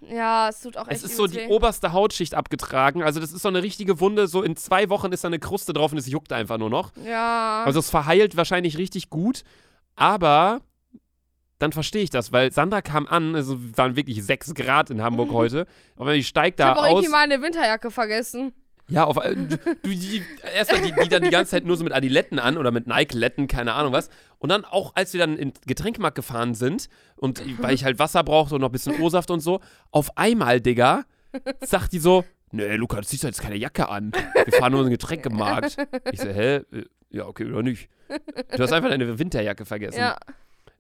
[0.02, 1.48] Ja, es tut auch echt Es ist so die weh.
[1.48, 3.02] oberste Hautschicht abgetragen.
[3.02, 4.28] Also das ist so eine richtige Wunde.
[4.28, 6.94] So in zwei Wochen ist da eine Kruste drauf und es juckt einfach nur noch.
[6.98, 7.64] Ja.
[7.66, 9.44] Also es verheilt wahrscheinlich richtig gut.
[9.96, 10.60] Aber
[11.64, 15.32] dann verstehe ich das, weil Sandra kam an, also waren wirklich 6 Grad in Hamburg
[15.32, 15.66] heute.
[15.96, 16.90] Aber die steigt ich da habe auch aus.
[16.92, 18.54] irgendwie meine Winterjacke vergessen.
[18.90, 20.22] Ja, auf, äh, du, die,
[20.54, 23.48] erstmal die, die dann die ganze Zeit nur so mit Adiletten an oder mit Nike-Letten,
[23.48, 24.10] keine Ahnung was.
[24.40, 27.98] Und dann auch, als wir dann in den Getränkemarkt gefahren sind und weil ich halt
[27.98, 29.62] Wasser brauchte und noch ein bisschen O-Saft und so,
[29.92, 31.06] auf einmal, Digga,
[31.62, 34.12] sagt die so, nee, Luca, du ziehst doch jetzt keine Jacke an.
[34.46, 35.78] Wir fahren nur in den Getränkemarkt.
[36.12, 36.56] Ich so, hä?
[36.58, 36.64] Äh,
[37.10, 37.88] Ja, okay, oder nicht.
[38.56, 40.00] Du hast einfach deine Winterjacke vergessen.
[40.00, 40.18] Ja.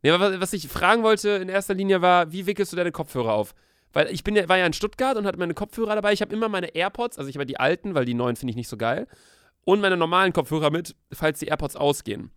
[0.04, 2.92] Nee, aber was, was ich fragen wollte in erster Linie war, wie wickelst du deine
[2.92, 3.56] Kopfhörer auf?
[3.94, 6.14] Weil ich bin ja, war ja in Stuttgart und hatte meine Kopfhörer dabei.
[6.14, 8.56] Ich habe immer meine AirPods, also ich habe die alten, weil die neuen finde ich
[8.58, 9.08] nicht so geil.
[9.66, 12.32] Und meine normalen Kopfhörer mit, falls die AirPods ausgehen.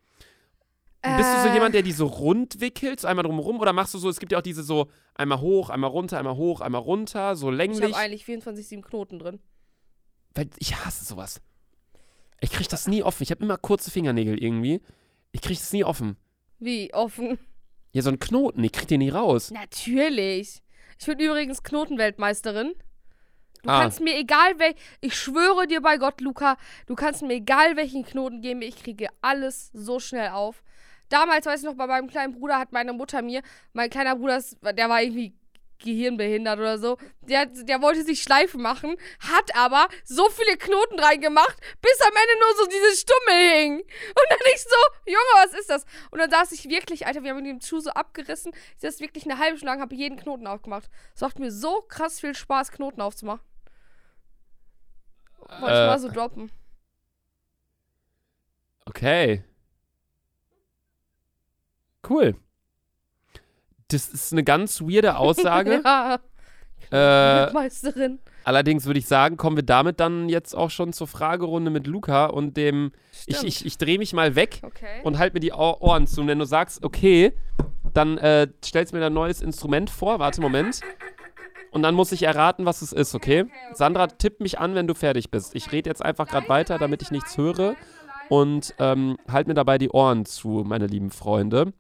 [1.03, 3.59] Bist du so Äh, jemand, der die so rund wickelt, so einmal drumherum?
[3.61, 6.37] Oder machst du so, es gibt ja auch diese so einmal hoch, einmal runter, einmal
[6.37, 7.83] hoch, einmal runter, so Ich länglich?
[7.83, 9.39] habe eigentlich 24-7 Knoten drin.
[10.35, 11.41] Weil ich hasse sowas.
[12.41, 13.23] Ich krieg das nie offen.
[13.23, 14.81] Ich habe immer kurze Fingernägel irgendwie.
[15.33, 16.17] Ich krieg das nie offen.
[16.59, 16.93] Wie?
[16.93, 17.39] Offen?
[17.93, 19.51] Ja, so ein Knoten, ich krieg den nie raus.
[19.51, 20.63] Natürlich.
[20.99, 22.75] Ich bin übrigens Knotenweltmeisterin.
[23.63, 23.83] Du Ah.
[23.83, 26.57] kannst mir egal wel, ich schwöre dir bei Gott, Luca,
[26.87, 30.63] du kannst mir egal welchen Knoten geben, ich kriege alles so schnell auf.
[31.09, 34.41] Damals, weiß ich noch, bei meinem kleinen Bruder hat meine Mutter mir, mein kleiner Bruder,
[34.73, 35.35] der war irgendwie
[35.79, 41.57] gehirnbehindert oder so, der, der wollte sich Schleifen machen, hat aber so viele Knoten reingemacht,
[41.81, 43.73] bis am Ende nur so diese Stummel hing.
[43.81, 45.85] Und dann ich so, Junge, was ist das?
[46.11, 49.25] Und dann saß ich wirklich, Alter, wir haben den Schuh so abgerissen, ich saß wirklich
[49.25, 50.89] eine halbe Stunde lang, habe jeden Knoten aufgemacht.
[51.15, 53.45] Es macht mir so krass viel Spaß, Knoten aufzumachen.
[55.49, 55.87] Wollte ich Äh.
[55.87, 56.51] mal so droppen.
[58.87, 59.45] Okay.
[62.09, 62.37] Cool.
[63.89, 65.83] Das ist eine ganz weirde Aussage.
[65.85, 66.19] ja,
[66.93, 68.19] äh, Meisterin.
[68.45, 72.27] allerdings würde ich sagen, kommen wir damit dann jetzt auch schon zur Fragerunde mit Luca
[72.27, 72.93] und dem.
[73.27, 73.49] Ich, Stimmt.
[73.49, 75.01] ich, ich drehe mich mal weg okay.
[75.03, 76.21] und halt mir die Ohr Ohren zu.
[76.21, 77.33] Und wenn du sagst, okay,
[77.93, 80.19] dann äh, stellst mir ein neues Instrument vor.
[80.19, 80.81] Warte, Moment.
[81.71, 83.47] Und dann muss ich erraten, was es ist, okay?
[83.75, 85.55] Sandra, tipp mich an, wenn du fertig bist.
[85.55, 87.75] Ich rede jetzt einfach gerade weiter, damit ich nichts höre.
[88.29, 91.73] Und ähm, halt mir dabei die Ohren zu, meine lieben Freunde.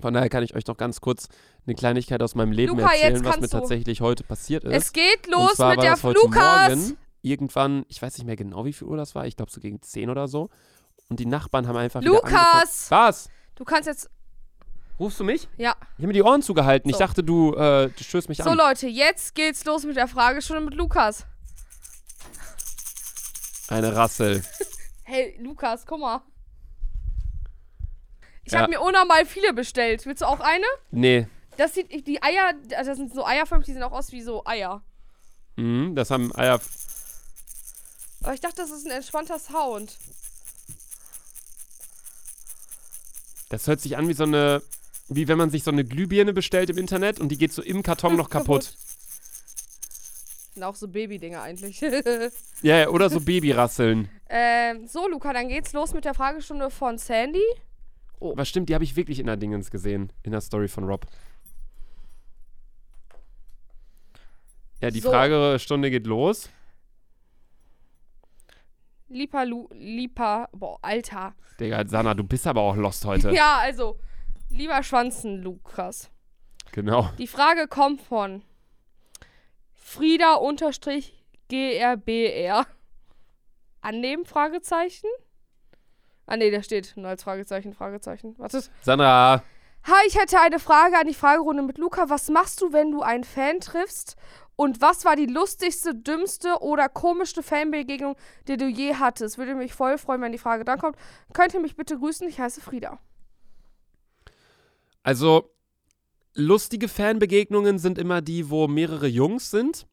[0.00, 1.28] Von daher kann ich euch noch ganz kurz
[1.66, 3.58] eine Kleinigkeit aus meinem Leben Luca, erzählen, was mir du.
[3.58, 4.72] tatsächlich heute passiert ist.
[4.72, 6.68] es geht los mit der Lukas.
[6.76, 9.60] Morgen, irgendwann, ich weiß nicht mehr genau, wie viel Uhr das war, ich glaube so
[9.60, 10.50] gegen 10 oder so.
[11.08, 12.86] Und die Nachbarn haben einfach Lukas!
[12.90, 13.28] Was?
[13.54, 14.10] Du kannst jetzt.
[14.98, 15.48] Rufst du mich?
[15.56, 15.74] Ja.
[15.96, 16.88] Ich habe mir die Ohren zugehalten.
[16.88, 17.00] Ich So.
[17.00, 18.56] dachte, du, äh, du stößt mich So, an.
[18.58, 21.26] Leute, jetzt geht's los mit der Fragestunde mit Lukas.
[23.68, 24.42] Eine Rassel.
[25.06, 26.22] Hey, Lukas, guck mal.
[28.44, 28.60] Ich Ja.
[28.60, 30.04] habe mir unnormal viele bestellt.
[30.06, 30.64] Willst du auch eine?
[30.90, 31.26] Nee.
[31.56, 34.44] Das sieht, die Eier, also das sind so Eierförmig, die sehen auch aus wie so
[34.44, 34.82] Eier.
[35.56, 36.60] Mhm, das haben Eier.
[38.22, 39.96] Aber ich dachte, das ist ein entspannter Sound.
[43.50, 44.62] Das hört sich an wie so eine.
[45.08, 47.82] Wie wenn man sich so eine Glühbirne bestellt im Internet und die geht so im
[47.82, 48.74] Karton noch kaputt.
[50.54, 51.80] Sind auch so Babydinger eigentlich.
[52.62, 54.08] Ja, ja, oder so Babyrasseln.
[54.30, 57.44] ähm, so, Luca, dann geht's los mit der Fragestunde von Sandy.
[58.32, 60.12] Aber stimmt, die habe ich wirklich in der Dingens gesehen.
[60.22, 61.06] In der Story von Rob.
[64.80, 65.10] Ja, die So.
[65.10, 66.48] Fragestunde geht los.
[69.08, 71.34] Lipa, Lu, Lipa, boah, Alter.
[71.60, 73.30] Digga, Sana, du bist aber auch lost heute.
[73.32, 73.98] Ja, also,
[74.50, 76.10] lieber Schwanzen, Lukas.
[76.72, 77.10] Genau.
[77.18, 78.42] Die Frage kommt von
[79.74, 82.66] Frieda-GRBR.
[83.80, 84.24] Annehmen?
[84.24, 85.06] Fragezeichen?
[86.26, 88.34] Ah, nee, da steht nur als Fragezeichen, Fragezeichen.
[88.38, 88.62] Warte.
[88.82, 89.42] Sandra,
[89.86, 92.08] Hi, ich hätte eine Frage an die Fragerunde mit Luca.
[92.08, 94.16] Was machst du, wenn du einen Fan triffst?
[94.56, 98.16] Und was war die lustigste, dümmste oder komischste Fanbegegnung,
[98.48, 99.36] die du je hattest?
[99.36, 100.96] Würde mich voll freuen, wenn die Frage dann kommt.
[101.34, 102.26] Könnt ihr mich bitte grüßen?
[102.28, 102.98] Ich heiße Frieda.
[105.02, 105.50] also
[106.34, 109.86] lustige Fanbegegnungen sind immer die, wo mehrere Jungs sind.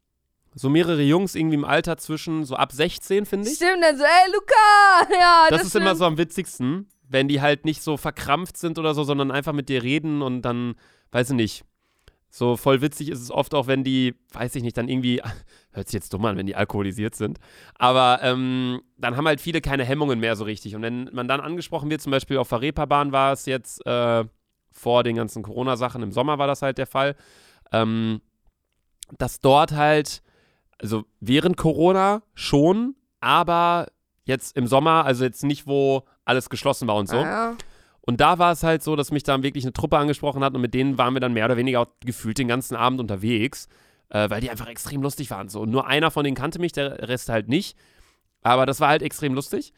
[0.54, 3.56] So mehrere Jungs irgendwie im Alter zwischen so ab 16, finde ich.
[3.56, 5.14] Stimmt, dann so, ey, Luca!
[5.20, 8.78] Ja, Das, das, ist immer so am witzigsten, wenn die halt nicht so verkrampft sind
[8.78, 10.76] oder so, sondern einfach mit dir reden und dann,
[11.12, 11.64] weiß ich nicht.
[12.34, 15.22] So voll witzig ist es oft auch, wenn die, weiß ich nicht, dann irgendwie,
[15.72, 17.40] hört sich jetzt dumm an, wenn die alkoholisiert sind,
[17.76, 20.76] aber ähm, dann haben halt viele keine Hemmungen mehr so richtig.
[20.76, 24.24] Und wenn man dann angesprochen wird, zum Beispiel auf der Reeperbahn war es jetzt äh,
[24.72, 27.16] vor den ganzen Corona-Sachen, im Sommer war das halt der Fall,
[27.74, 28.22] ähm,
[29.18, 30.22] dass dort halt,
[30.82, 33.88] also während Corona schon, aber
[34.26, 37.18] jetzt im Sommer, also jetzt nicht, wo alles geschlossen war und so.
[37.18, 37.56] Ja.
[38.02, 40.62] Und da war es halt so, dass mich da wirklich eine Truppe angesprochen hat und
[40.62, 43.68] mit denen waren wir dann mehr oder weniger auch gefühlt den ganzen Abend unterwegs.
[44.12, 45.50] äh, weil die einfach extrem lustig waren.
[45.50, 47.78] So, nur einer von denen kannte mich, der Rest halt nicht.
[48.44, 49.74] Aber das war halt extrem lustig.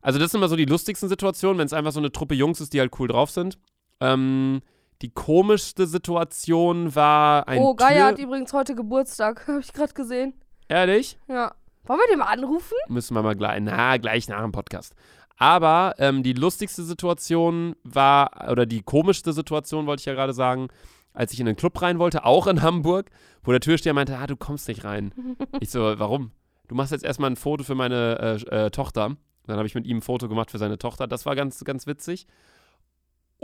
[0.00, 2.60] Also, das sind immer so die lustigsten Situationen, wenn es einfach so eine Truppe Jungs
[2.60, 3.58] ist, die halt cool drauf sind.
[4.00, 4.60] Ähm,
[5.04, 7.60] die komischste Situation war ein.
[7.60, 10.32] Oh, Gaia Tür hat übrigens heute Geburtstag, habe ich gerade gesehen.
[10.66, 11.18] Ehrlich?
[11.28, 11.52] Ja.
[11.84, 12.74] Wollen wir den mal anrufen?
[12.88, 14.94] Müssen wir mal gleich, na, gleich nach dem Podcast.
[15.36, 20.68] Aber ähm, die lustigste Situation war, oder die komischste Situation, wollte ich ja gerade sagen,
[21.12, 23.10] als ich in den Club rein wollte, auch in Hamburg,
[23.42, 25.12] wo der Türsteher meinte, ah, du kommst nicht rein.
[25.60, 26.30] ich so, warum?
[26.68, 29.18] Du machst jetzt erstmal ein Foto für meine äh, äh, Tochter.
[29.46, 31.06] Dann habe ich mit ihm ein Foto gemacht für seine Tochter.
[31.06, 32.26] Das war ganz, ganz witzig.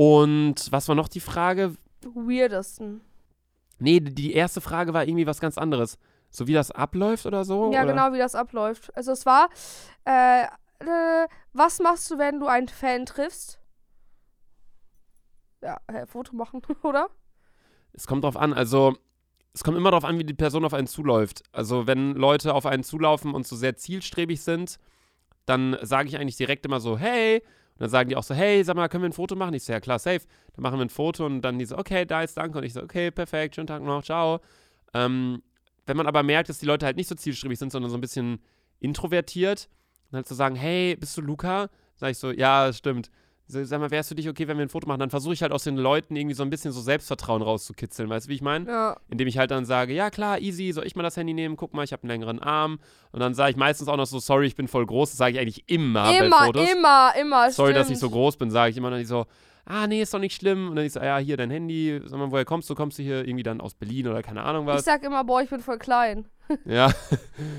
[0.00, 1.74] Und was war noch die Frage?
[2.02, 3.02] Weirdesten.
[3.78, 5.98] Nee, die erste Frage war irgendwie was ganz anderes.
[6.30, 7.70] So wie das abläuft oder so?
[7.70, 7.92] Ja, oder?
[7.92, 8.96] genau, wie das abläuft.
[8.96, 9.50] Also es war,
[10.06, 13.60] äh, äh, was machst du, wenn du einen Fan triffst?
[15.62, 17.10] Ja, äh, Foto machen, oder?
[17.92, 18.96] Es kommt drauf an, also
[19.52, 21.42] es kommt immer darauf an, wie die Person auf einen zuläuft.
[21.52, 24.78] Also wenn Leute auf einen zulaufen und so sehr zielstrebig sind,
[25.44, 27.42] dann sage ich eigentlich direkt immer so, hey.
[27.80, 29.54] Und dann sagen die auch so, hey, sag mal, können wir ein Foto machen?
[29.54, 30.20] Ich so, ja klar, safe.
[30.52, 32.58] Dann machen wir ein Foto und dann die so, okay, da ist danke.
[32.58, 34.40] Und ich so, okay, perfekt, schönen Tag noch, ciao.
[34.92, 35.42] Ähm,
[35.86, 38.02] wenn man aber merkt, dass die Leute halt nicht so zielstrebig sind, sondern so ein
[38.02, 38.38] bisschen
[38.80, 39.70] introvertiert,
[40.10, 41.70] dann halt zu so sagen, hey, bist du Luca?
[41.96, 43.10] Sag ich so, ja, stimmt.
[43.50, 45.00] So, sag mal, wärst du dich okay, wenn wir ein Foto machen?
[45.00, 48.08] Dann versuche ich halt aus den Leuten irgendwie so ein bisschen so Selbstvertrauen rauszukitzeln.
[48.08, 48.66] Weißt du, wie ich meine?
[48.70, 48.96] Ja.
[49.08, 51.56] Indem ich halt dann sage, ja klar, easy, soll ich mal das Handy nehmen?
[51.56, 52.78] Guck mal, ich habe einen längeren Arm.
[53.12, 55.10] Und dann sage ich meistens auch noch so, sorry, ich bin voll groß.
[55.10, 56.70] Das sage ich eigentlich immer, bei Immer, Fotos.
[56.70, 57.50] immer, immer.
[57.50, 57.80] sorry, stimmt.
[57.84, 59.26] dass ich so groß bin, sage ich immer dann so,
[59.64, 60.68] ah nee, ist doch nicht schlimm.
[60.70, 62.74] Und dann ich so, ja, hier dein Handy, sag mal, woher kommst du?
[62.74, 64.84] Kommst du hier irgendwie dann aus Berlin oder keine Ahnung Ich was?
[64.84, 66.26] sag immer, boah, ich bin voll klein.
[66.64, 66.92] Ja.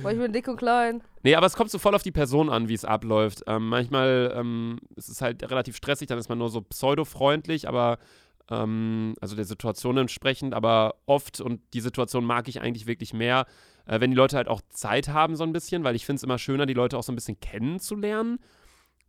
[0.02, 1.02] Boah, ich bin dick und klein.
[1.24, 3.44] Nee, aber es kommt so voll auf die Person an, wie es abläuft.
[3.48, 8.00] Ähm, manchmal ähm, ist es halt relativ stressig, dann ist man nur so pseudo-freundlich, aber
[8.50, 13.46] ähm, also der Situation entsprechend, aber oft, und die Situation mag ich eigentlich wirklich mehr,
[13.86, 16.24] äh, wenn die Leute halt auch Zeit haben, so ein bisschen, weil ich finde es
[16.24, 18.40] immer schöner, die Leute auch so ein bisschen kennenzulernen.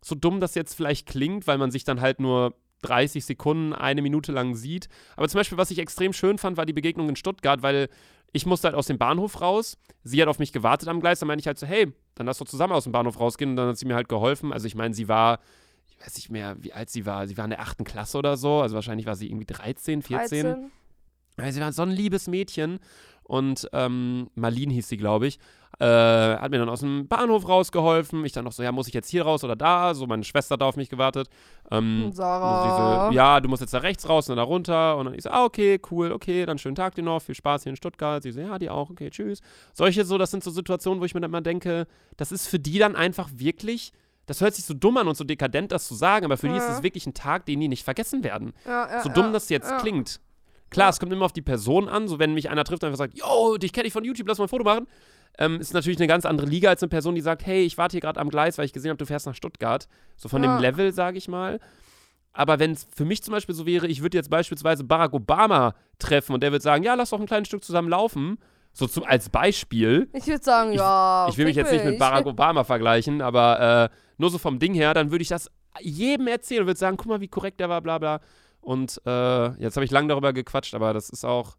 [0.01, 4.01] So dumm das jetzt vielleicht klingt, weil man sich dann halt nur 30 Sekunden, eine
[4.01, 4.87] Minute lang sieht.
[5.15, 7.89] Aber zum Beispiel, was ich extrem schön fand, war die Begegnung in Stuttgart, weil
[8.33, 9.77] ich musste halt aus dem Bahnhof raus.
[10.03, 11.19] Sie hat auf mich gewartet am Gleis.
[11.19, 13.51] Dann meinte ich halt so, hey, dann lass doch zusammen aus dem Bahnhof rausgehen.
[13.51, 14.51] Und dann hat sie mir halt geholfen.
[14.51, 15.39] Also ich meine, sie war,
[15.87, 17.27] ich weiß nicht mehr, wie alt sie war.
[17.27, 18.61] Sie war in der achten Klasse oder so.
[18.61, 20.43] Also wahrscheinlich war sie irgendwie 13, 14.
[20.43, 20.71] 13.
[21.37, 22.79] Ja, sie war so ein liebes Mädchen.
[23.23, 25.39] Und ähm, Marlene hieß sie, glaube ich.
[25.79, 28.23] Äh, hat mir dann aus dem Bahnhof rausgeholfen.
[28.25, 29.93] Ich dann noch so, ja, muss ich jetzt hier raus oder da?
[29.95, 31.29] So, meine Schwester hat da auf mich gewartet.
[31.71, 33.07] Ähm, Sarah.
[33.09, 34.97] diese, ja, du musst jetzt da rechts raus und da runter.
[34.97, 37.63] Und dann ich so, ah, okay, cool, okay, dann schönen Tag dir noch, viel Spaß
[37.63, 38.21] hier in Stuttgart.
[38.21, 39.41] Sie so, ja, die auch, okay, tschüss.
[39.73, 42.59] Solche so, das sind so Situationen, wo ich mir dann mal denke, das ist für
[42.59, 43.93] die dann einfach wirklich,
[44.27, 46.55] das hört sich so dumm an und so dekadent, das zu sagen, aber für die
[46.55, 46.77] ist Ja.
[46.77, 48.53] es wirklich ein Tag, den die nicht vergessen werden.
[48.65, 49.79] Ja, ja, So dumm ja, das jetzt ja.
[49.79, 50.21] klingt.
[50.69, 50.89] Klar, Ja.
[50.91, 53.17] es kommt immer auf die Person an, so wenn mich einer trifft und einfach sagt,
[53.17, 54.87] yo, dich kenne ich von YouTube, lass mal ein Foto machen.
[55.39, 57.93] Ähm, ist natürlich eine ganz andere Liga als eine Person, die sagt, hey, ich warte
[57.93, 59.87] hier gerade am Gleis, weil ich gesehen habe, du fährst nach Stuttgart.
[60.15, 60.55] So von Ja.
[60.55, 61.59] dem Level, sage ich mal.
[62.33, 65.73] Aber wenn es für mich zum Beispiel so wäre, ich würde jetzt beispielsweise Barack Obama
[65.99, 68.37] treffen und der würde sagen, ja, lass doch ein kleines Stück zusammen laufen.
[68.75, 70.09] So zum, als Beispiel.
[70.13, 71.27] Ich würde sagen, Ich- ja.
[71.29, 71.99] Ich will mich jetzt nicht mit.
[71.99, 76.27] Barack Obama vergleichen, aber äh, nur so vom Ding her, dann würde ich das jedem
[76.27, 78.19] erzählen und würde sagen, guck mal, wie korrekt der war, bla bla.
[78.61, 81.55] Und äh, jetzt habe ich lange darüber gequatscht, aber das ist auch,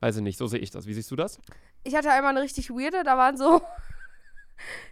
[0.00, 0.86] weiß ich nicht, so sehe ich das.
[0.86, 1.38] Wie siehst du das?
[1.84, 3.62] Ich hatte einmal eine richtig weirde, da waren so.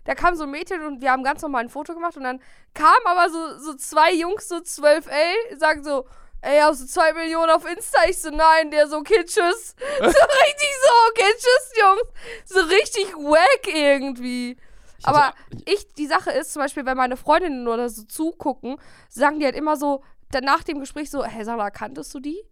[0.05, 2.39] Da kam so ein Mädchen und wir haben ganz normal ein Foto gemacht und dann
[2.75, 6.05] kamen aber so, so zwei Jungs, so 12L, sagen so,
[6.43, 8.03] ey, hast du zwei Millionen auf Insta?
[8.09, 9.75] Ich so, nein, der so, okay, tschüss.
[9.99, 12.03] So richtig so, okay, tschüss, Jungs.
[12.45, 14.59] So richtig wack irgendwie.
[14.99, 15.33] Ich Aber
[15.65, 18.77] ich, die Sache ist, zum Beispiel, wenn meine Freundinnen oder so zugucken,
[19.09, 22.45] sagen die halt immer so, dann nach dem Gespräch so, hey, Sarah, kanntest du die?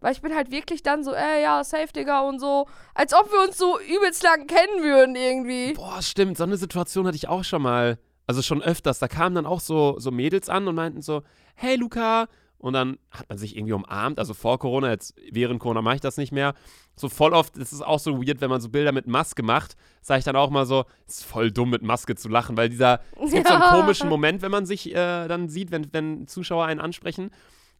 [0.00, 3.30] Weil ich bin halt wirklich dann so, ey, ja, safe, Digga, und so, als ob
[3.30, 5.74] wir uns so übelst lang kennen würden irgendwie.
[5.74, 7.98] Boah, stimmt, so eine Situation hatte ich auch schon mal.
[8.26, 9.00] Also schon öfters.
[9.00, 11.22] Da kamen dann auch so, so Mädels an und meinten so,
[11.54, 12.28] hey Luca.
[12.58, 14.18] Und dann hat man sich irgendwie umarmt.
[14.18, 16.54] Also vor Corona, jetzt während Corona mache ich das nicht mehr.
[16.94, 19.76] So voll oft, das ist auch so weird, wenn man so Bilder mit Maske macht,
[20.02, 22.68] sage ich dann auch mal so, es ist voll dumm mit Maske zu lachen, weil
[22.68, 23.70] dieser, es gibt so einen Ja.
[23.70, 27.30] komischen Moment, wenn man sich äh, dann sieht, wenn, wenn Zuschauer einen ansprechen.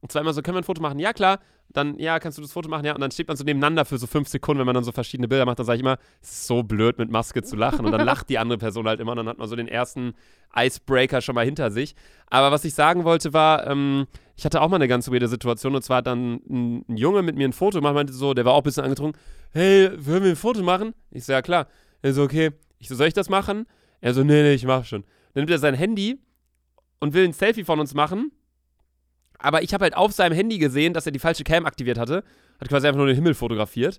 [0.01, 0.99] Und zwar immer so, können wir ein Foto machen?
[0.99, 1.41] Ja, klar.
[1.73, 2.85] Dann, ja, kannst du das Foto machen?
[2.85, 2.95] Ja.
[2.95, 5.29] Und dann steht man so nebeneinander für so fünf Sekunden, wenn man dann so verschiedene
[5.29, 5.59] Bilder macht.
[5.59, 7.87] Dann sage ich immer, ist so blöd, mit Maske zu lachen.
[7.87, 9.13] Und dann lacht die andere Person halt immer.
[9.13, 10.15] Und dann hat man so den ersten
[10.57, 11.95] Icebreaker schon mal hinter sich.
[12.29, 14.07] Aber was ich sagen wollte war, ähm,
[14.37, 15.75] ich hatte auch mal eine ganz weirde Situation.
[15.75, 18.45] Und zwar hat dann ein, ein Junge mit mir ein Foto gemacht, meinte so, der
[18.45, 19.21] war auch ein bisschen angetrunken.
[19.53, 20.95] Hey, wollen wir ein Foto machen?
[21.11, 21.69] Ich so, ja, klar.
[22.03, 22.51] Er so, okay.
[22.79, 23.67] Ich so, soll ich das machen?
[24.01, 25.03] Er so, nee, nee, ich mach schon.
[25.35, 26.19] Dann nimmt er sein Handy
[26.99, 28.33] und will ein Selfie von uns machen.
[29.43, 32.25] Aber ich habe halt auf seinem Handy gesehen, dass er die falsche Cam aktiviert hatte.
[32.61, 33.99] Hat quasi einfach nur den Himmel fotografiert.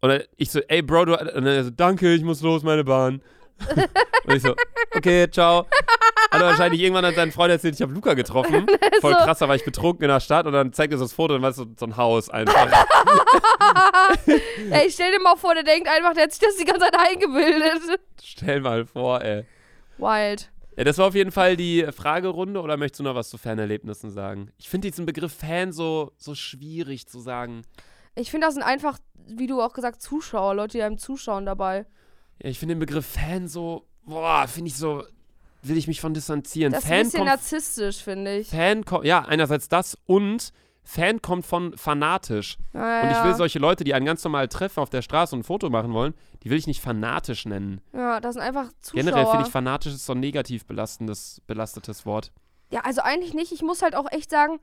[0.00, 3.22] Und ich so, ey Bro, du, und er so, danke, ich muss los, meine Bahn.
[4.24, 4.54] und ich so,
[4.96, 5.66] okay, ciao.
[6.30, 8.66] Hat er wahrscheinlich irgendwann an seinen Freund erzählt, ich habe Luca getroffen.
[9.00, 11.12] Voll krass, da war ich betrunken in der Stadt und dann zeigt er so das
[11.12, 12.66] Foto und war so, so ein Haus einfach.
[14.70, 16.96] Ey, stell dir mal vor, der denkt einfach, der hat sich das die ganze Zeit
[16.98, 18.00] eingebildet.
[18.22, 19.44] Stell mal vor, ey.
[19.98, 20.51] Wild.
[20.76, 24.10] Ja, das war auf jeden Fall die Fragerunde oder möchtest du noch was zu Fernerlebnissen
[24.10, 24.50] sagen?
[24.58, 27.62] Ich finde diesen Begriff Fan so, so schwierig zu sagen.
[28.14, 31.86] Ich finde, das sind einfach, wie du auch gesagt, Zuschauer, Leute, die einem zuschauen dabei.
[32.42, 35.04] Ja, ich finde den Begriff Fan so, boah, finde ich so,
[35.62, 36.72] will ich mich von distanzieren.
[36.72, 38.48] Das ist ein Fan bisschen narzisstisch, finde ich.
[38.48, 40.52] Fan ja, einerseits das und
[40.84, 42.58] Fan kommt von fanatisch.
[42.74, 45.40] Ja, Und ich will solche Leute, die einen ganz normal treffen auf der Straße und
[45.40, 47.80] ein Foto machen wollen, die will ich nicht fanatisch nennen.
[47.92, 49.04] Ja, das sind einfach Zuschauer.
[49.04, 52.32] Generell finde ich fanatisch ist so ein negativ belastendes, belastetes Wort.
[52.70, 53.52] Ja, also eigentlich nicht.
[53.52, 54.58] Ich muss halt auch echt sagen,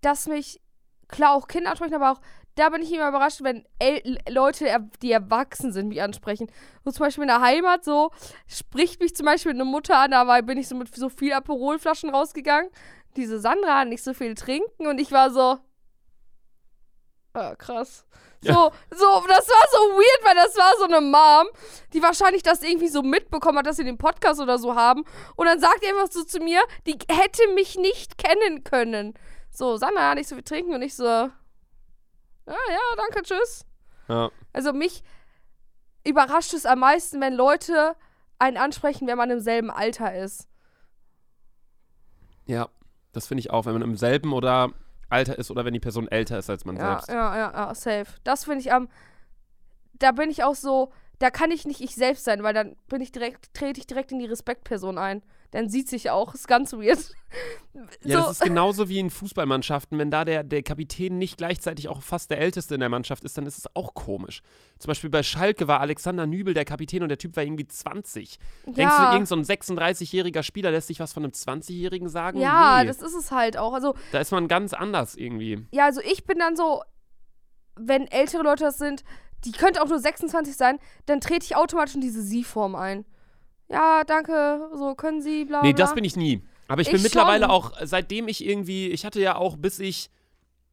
[0.00, 0.60] dass mich,
[1.08, 2.20] klar, auch Kinder ansprechen, aber auch,
[2.56, 4.66] da bin ich immer überrascht, wenn El Leute,
[5.02, 6.50] die erwachsen sind, mich ansprechen.
[6.84, 8.10] So zum Beispiel in der Heimat, so,
[8.48, 11.32] spricht mich zum Beispiel eine Mutter an, da war, bin ich so mit so viel
[11.32, 12.70] Aperolflaschen rausgegangen.
[13.16, 15.58] Diese Sandra hat nicht so viel trinken und ich war so,
[17.34, 18.06] ah, krass.
[18.42, 18.72] So, Ja.
[18.90, 21.46] so, das war so weird, weil das war so eine Mom,
[21.92, 25.04] die wahrscheinlich das irgendwie so mitbekommen hat, dass sie den Podcast oder so haben.
[25.36, 29.14] Und dann sagt die einfach so zu mir, die hätte mich nicht kennen können.
[29.50, 31.30] So, Sandra, nicht so viel trinken und ich so, ja,
[32.46, 33.66] ja, danke, tschüss.
[34.08, 34.30] Ja.
[34.52, 35.02] Also mich
[36.04, 37.94] überrascht es am meisten, wenn Leute
[38.38, 40.48] einen ansprechen, wenn man im selben Alter ist.
[42.46, 42.68] Ja,
[43.12, 44.72] das finde ich auch, wenn man im selben oder
[45.08, 47.08] Alter ist oder wenn die Person älter ist als man Ja, selbst.
[47.08, 48.06] ja, ja, ja, safe.
[48.24, 48.88] Das finde ich am,
[49.94, 53.00] da bin ich auch so, da kann ich nicht ich selbst sein, weil dann bin
[53.00, 55.22] ich direkt, trete ich direkt in die Respektperson ein.
[55.52, 56.98] Dann sieht sich auch, ist ganz weird.
[58.02, 59.96] Ja, so, das ist genauso wie in Fußballmannschaften.
[59.96, 63.38] Wenn da der, der Kapitän nicht gleichzeitig auch fast der Älteste in der Mannschaft ist,
[63.38, 64.42] dann ist es auch komisch.
[64.80, 68.38] Zum Beispiel bei Schalke war Alexander Nübel der Kapitän und der Typ war irgendwie 20.
[68.66, 72.40] Denkst du, ja, irgend so ein 36-jähriger Spieler lässt sich was von einem 20-Jährigen sagen?
[72.40, 73.72] ja, nee, das ist es halt auch.
[73.72, 75.64] Also, da ist man ganz anders irgendwie.
[75.70, 76.82] ja, also ich bin dann so,
[77.76, 79.04] wenn ältere Leute das sind,
[79.44, 83.04] die könnte auch nur 26 sein, dann trete ich automatisch in diese Sie-Form ein.
[83.70, 85.84] Ja, danke, so können Sie, bla, Nee, bla.
[85.84, 86.42] das bin ich nie.
[86.68, 87.50] Aber ich, Ich bin mittlerweile schon.
[87.52, 90.10] auch, seitdem ich irgendwie, ich hatte ja auch, bis ich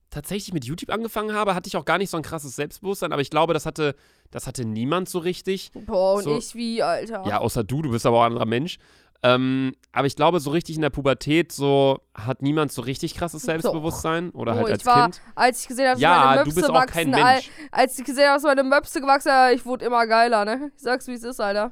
[0.10, 3.22] tatsächlich mit YouTube angefangen habe, hatte ich auch gar nicht so ein krasses Selbstbewusstsein, aber
[3.22, 3.96] ich glaube, das hatte,
[4.32, 5.72] das hatte niemand so richtig.
[5.74, 7.24] Boah, und so- ich wie, Alter.
[7.28, 8.78] Ja, außer du, du bist aber auch ein anderer Mensch.
[9.24, 13.42] Ähm, aber ich glaube, so richtig in der Pubertät so hat niemand so richtig krasses
[13.42, 15.22] Selbstbewusstsein oder Oh, halt ich als war, Kind.
[15.34, 17.50] als ich gesehen habe, dass Ja, meine du Möpse bist auch wachsen, kein Mensch.
[17.72, 20.72] als ich gesehen habe, dass meine Möpse gewachsen ich wurde immer geiler, ne?
[20.76, 21.72] Ich sag's, wie es ist, Alter.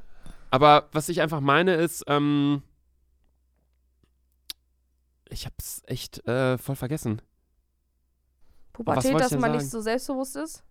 [0.56, 2.64] Aber was ich einfach meine ist, ähm,
[5.28, 7.22] ich hab's echt äh, voll vergessen.
[8.72, 9.58] Pubertät, dass man sagen?
[9.58, 10.64] nicht so selbstbewusst ist.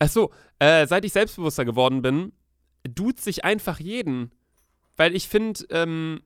[0.00, 2.32] Achso, äh, seit ich selbstbewusster geworden bin,
[2.82, 4.32] duzt sich einfach jeden.
[4.96, 6.20] Weil ich finde, ähm,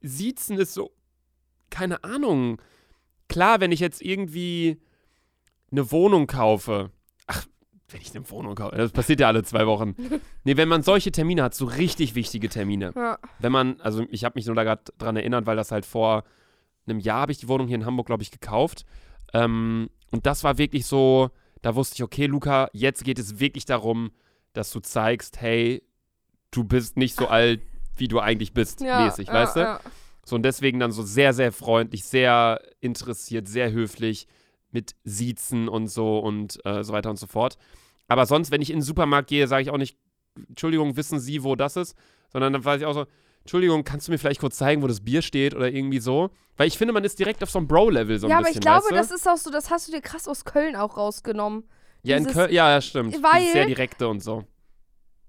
[0.00, 0.90] Siezen ist so,
[1.70, 2.60] keine Ahnung.
[3.28, 4.82] Klar, wenn ich jetzt irgendwie
[5.70, 6.90] eine Wohnung kaufe,
[7.28, 7.46] ach,
[7.88, 9.94] wenn ich eine Wohnung kaufe, das passiert ja alle zwei Wochen.
[10.44, 12.92] Nee, wenn man solche Termine hat, so richtig wichtige Termine.
[12.94, 13.18] Ja.
[13.40, 16.22] Wenn man, also ich habe mich nur da gerade dran erinnert, weil das halt vor
[16.86, 18.86] einem Jahr habe ich die Wohnung hier in Hamburg, glaube ich, gekauft.
[19.32, 21.30] Ähm, und das war wirklich so,
[21.62, 24.12] da wusste ich, okay, Luca, jetzt geht es wirklich darum,
[24.52, 25.82] dass du zeigst, hey,
[26.52, 27.60] du bist nicht so alt,
[27.96, 29.60] wie du eigentlich bist, ja mäßig, ja, weißt du?
[29.60, 29.80] Ja.
[30.24, 34.28] So und deswegen dann so sehr, sehr freundlich, sehr interessiert, sehr höflich
[34.70, 37.56] mit Siezen und so und äh, so weiter und so fort.
[38.08, 39.96] Aber sonst, wenn ich in den Supermarkt gehe, sage ich auch nicht,
[40.48, 41.96] Entschuldigung, wissen Sie, wo das ist?
[42.30, 43.06] Sondern dann weiß ich auch so,
[43.40, 46.30] Entschuldigung, kannst du mir vielleicht kurz zeigen, wo das Bier steht oder irgendwie so?
[46.56, 48.58] Weil ich finde, man ist direkt auf so einem Bro-Level so ein ja, aber bisschen,
[48.58, 48.94] ich glaube, weißt du?
[48.96, 51.64] das ist auch so, das hast du dir krass aus Köln auch rausgenommen.
[52.02, 53.14] ja, in Köln, ja, ja, stimmt.
[53.22, 54.44] Weil- Dieses sehr direkte und so.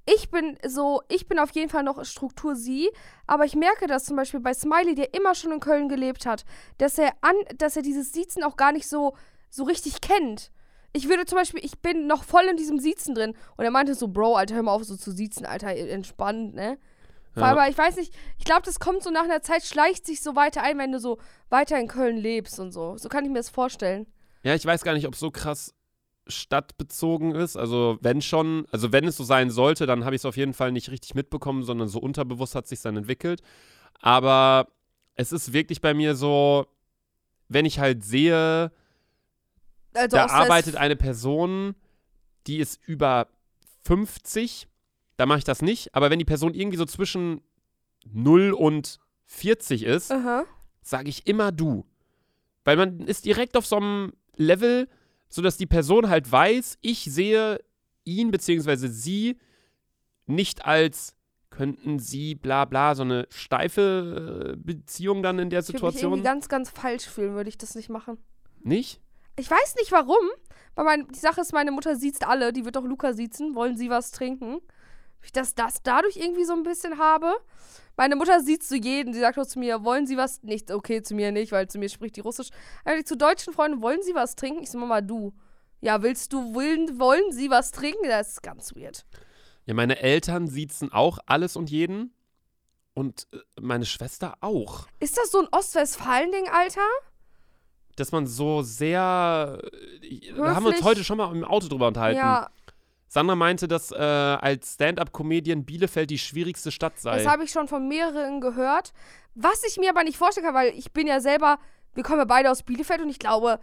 [0.09, 2.89] Ich bin so, ich bin auf jeden Fall noch Struktur sie,
[3.25, 6.45] aber ich merke das zum Beispiel bei Smiley, der immer schon in Köln gelebt hat,
[6.77, 9.15] dass er an, dass er dieses Siezen auch gar nicht so,
[9.49, 10.51] so richtig kennt.
[10.93, 13.95] Ich würde zum Beispiel, ich bin noch voll in diesem Siezen drin und er meinte
[13.95, 16.77] so, Bro, Alter, hör mal auf so zu siezen, Alter, entspannt, ne?
[17.35, 17.43] Ja.
[17.43, 20.35] Aber ich weiß nicht, ich glaube, das kommt so nach einer Zeit, schleicht sich so
[20.35, 22.97] weiter ein, wenn du so weiter in Köln lebst und so.
[22.97, 24.07] So kann ich mir das vorstellen.
[24.43, 25.73] Ja, ich weiß gar nicht, ob es so krass
[26.29, 27.55] stadtbezogen ist.
[27.55, 30.53] Also wenn schon, also wenn es so sein sollte, dann habe ich es auf jeden
[30.53, 33.41] Fall nicht richtig mitbekommen, sondern so unterbewusst hat sich dann entwickelt.
[33.99, 34.67] Aber
[35.15, 36.67] es ist wirklich bei mir so,
[37.47, 38.71] wenn ich halt sehe,
[39.93, 41.75] Also da arbeitet eine Person,
[42.45, 43.27] die ist über
[43.85, 44.67] 50,
[45.15, 45.95] da mache ich das nicht.
[45.95, 47.41] Aber wenn die Person irgendwie so zwischen
[48.05, 50.11] 0 und 40 ist,
[50.81, 51.85] sage ich immer du.
[52.63, 54.87] Weil man ist direkt auf so einem Level,
[55.29, 57.59] sodass die Person halt weiß, ich sehe
[58.03, 58.87] ihn bzw.
[58.87, 59.37] sie
[60.25, 61.15] nicht als
[61.49, 65.93] könnten sie bla bla so eine steife äh, Beziehung dann in der Ich würde mich
[65.93, 66.11] Situation?
[66.13, 68.17] irgendwie ganz, ganz falsch fühlen, würde ich das nicht machen.
[68.61, 69.01] Nicht?
[69.37, 70.25] Ich weiß nicht warum,
[70.75, 73.77] weil mein, die Sache ist, meine Mutter sieht alle, die wird auch Luca siezen, wollen
[73.77, 74.59] sie was trinken.
[75.27, 77.33] Ich das, das dadurch irgendwie so ein bisschen habe.
[77.97, 80.41] Meine Mutter sieht zu jeden, sie sagt auch zu mir, wollen sie was?
[80.41, 82.49] Nicht, okay, zu mir nicht, weil zu mir spricht die Russisch.
[82.85, 84.63] Aber zu deutschen Freunden, wollen sie was trinken?
[84.63, 85.33] Ich so, Mama, du.
[85.81, 88.07] Ja, willst du, wollen, wollen sie was trinken?
[88.07, 89.05] Das ist ganz weird.
[89.65, 92.13] Ja, meine Eltern siezen auch alles und jeden.
[92.93, 94.87] Und äh, meine Schwester auch.
[94.99, 96.87] Ist das so ein Ostwestfalen-Ding, Alter?
[97.95, 99.59] Dass man so sehr.
[100.01, 100.83] äh, Da haben wir uns Höflich.
[100.83, 102.17] heute schon mal im Auto drüber unterhalten.
[102.19, 102.49] Ja,
[103.07, 107.17] Sandra meinte, dass äh, als Stand-up-Comedian Bielefeld die schwierigste Stadt sei.
[107.17, 108.93] das habe ich schon von mehreren gehört.
[109.35, 111.59] Was ich mir aber nicht vorstellen kann, weil ich bin ja selber,
[111.93, 113.59] wir kommen ja beide aus Bielefeld und ich glaube,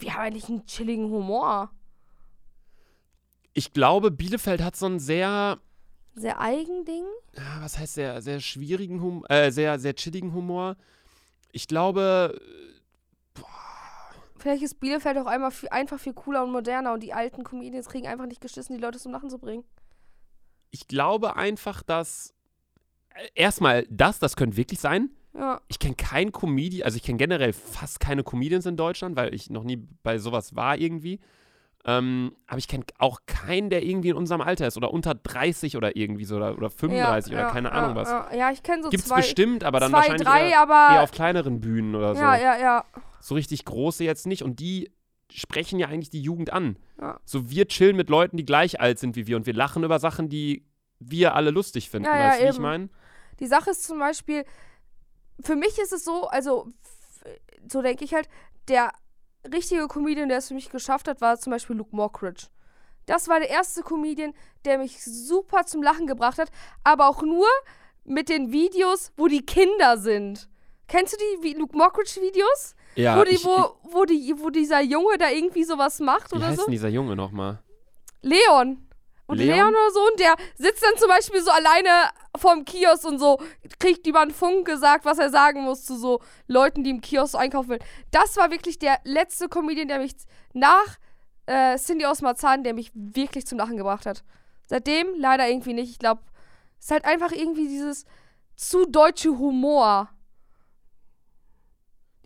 [0.00, 1.70] wir haben eigentlich einen chilligen Humor.
[3.52, 5.58] ich glaube, Bielefeld hat so einen sehr.
[6.14, 7.04] Sehr Eigending.
[7.36, 10.76] ja, was heißt sehr, sehr schwierigen Humor, äh, sehr, sehr chilligen Humor.
[11.52, 12.40] Ich glaube,
[14.38, 17.88] Vielleicht ist Bielefeld auch einmal viel, einfach viel cooler und moderner und die alten Comedians
[17.88, 19.64] kriegen einfach nicht geschissen, die Leute zum Lachen zu bringen.
[20.70, 22.34] ich glaube einfach, dass
[23.14, 25.10] äh, erstmal das, das könnte wirklich sein.
[25.34, 25.60] Ja.
[25.68, 29.50] Ich kenne keinen Comedian, also ich kenne generell fast keine Comedians in Deutschland, weil ich
[29.50, 31.20] noch nie bei sowas war irgendwie.
[31.84, 35.76] Ähm, aber ich kenne auch keinen, der irgendwie in unserem Alter ist oder unter 30
[35.76, 38.10] oder irgendwie so oder, oder 35 ja, oder ja, keine Ahnung was.
[38.10, 41.02] Ja, ich kenne so Gibt's zwei, bestimmt, aber dann zwei wahrscheinlich drei, eher, aber eher
[41.02, 42.20] auf kleineren Bühnen oder so.
[42.20, 42.84] ja, ja, ja.
[43.20, 44.90] So richtig große jetzt nicht und die
[45.30, 46.78] sprechen ja eigentlich die Jugend an.
[47.00, 47.20] Ja.
[47.24, 49.98] So wir chillen mit Leuten, die gleich alt sind wie wir und wir lachen über
[49.98, 50.66] Sachen, die
[50.98, 52.06] wir alle lustig finden.
[52.06, 52.88] Ja, ja, weißt du, wie ich meine?
[53.40, 54.44] Die Sache ist zum Beispiel,
[55.40, 56.68] für mich ist es so, also
[57.70, 58.28] so denke ich halt,
[58.68, 58.92] der
[59.52, 62.46] richtige Comedian, der es für mich geschafft hat, war zum Beispiel Luke Mockridge.
[63.06, 66.50] Das war der erste Comedian, der mich super zum Lachen gebracht hat,
[66.84, 67.46] aber auch nur
[68.04, 70.48] mit den Videos, wo die Kinder sind.
[70.88, 72.74] Kennst du die Luke Mockridge Videos?
[72.98, 76.36] Ja, wo, die, ich, wo, wo, die, wo dieser Junge da irgendwie sowas macht wie
[76.36, 76.64] oder heißt so?
[76.64, 77.62] denn dieser Junge nochmal?
[78.22, 78.88] Leon.
[79.26, 79.56] Und Leon?
[79.56, 79.68] Leon?
[79.68, 81.88] oder so, und der sitzt dann zum Beispiel so alleine
[82.36, 83.38] vorm Kiosk und so,
[83.78, 87.36] kriegt über einen Funk gesagt, was er sagen muss zu so Leuten, die im Kiosk
[87.36, 87.78] einkaufen will.
[88.10, 90.14] Das war wirklich der letzte Comedian, der mich
[90.52, 90.98] nach
[91.46, 94.24] äh, Cindy aus Marzahn, der mich wirklich zum Lachen gebracht hat.
[94.66, 95.90] Seitdem leider irgendwie nicht.
[95.90, 96.22] Ich glaube,
[96.80, 98.06] es ist halt einfach irgendwie dieses
[98.56, 100.08] zu deutsche Humor.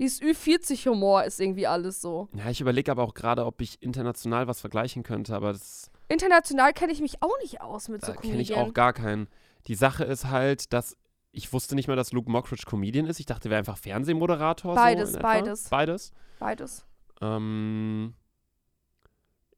[0.03, 2.28] Dieses Ü40-Humor ist irgendwie alles so.
[2.34, 6.72] Ja, ich überlege aber auch gerade, ob ich international was vergleichen könnte, aber das International
[6.72, 8.68] kenne ich mich auch nicht aus mit so da kenne ich Comedian.
[8.70, 9.28] auch gar keinen.
[9.68, 10.96] Die Sache ist halt, dass
[11.30, 13.20] ich wusste nicht mal, dass Luke Mockridge Comedian ist.
[13.20, 14.74] Ich dachte, er wäre einfach Fernsehmoderator.
[14.74, 15.68] Beides, so beides.
[15.68, 16.12] Beides.
[16.40, 16.84] Beides.
[17.20, 18.14] Ähm,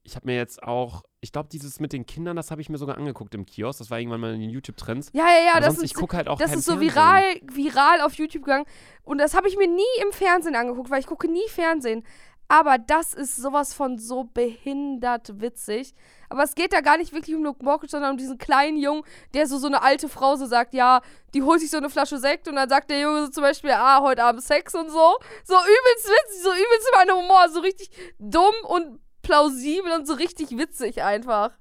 [0.05, 2.77] ich habe mir jetzt auch, ich glaube, dieses mit den Kindern, das habe ich mir
[2.77, 3.79] sogar angeguckt im Kiosk.
[3.79, 5.09] Das war irgendwann mal in den YouTube-Trends.
[5.13, 7.23] Ja, ja, ja, Aber das sonst, ist, ich gucke halt auch das ist so viral,
[7.51, 8.65] viral auf YouTube gegangen.
[9.03, 12.03] Und das habe ich mir nie im Fernsehen angeguckt, weil ich gucke nie Fernsehen.
[12.47, 15.95] Aber das ist sowas von so behindert witzig.
[16.29, 19.03] Aber es geht da gar nicht wirklich um Luke Mockridge, sondern um diesen kleinen Jungen,
[19.33, 21.01] der so so eine alte Frau so sagt, ja,
[21.33, 23.71] die holt sich so eine Flasche Sekt und dann sagt der Junge so zum Beispiel,
[23.71, 25.17] ah, heute Abend Sex und so.
[25.43, 27.89] So übelst witzig, so übelst mein Humor, so richtig
[28.19, 31.51] dumm und plausibel und so richtig witzig einfach.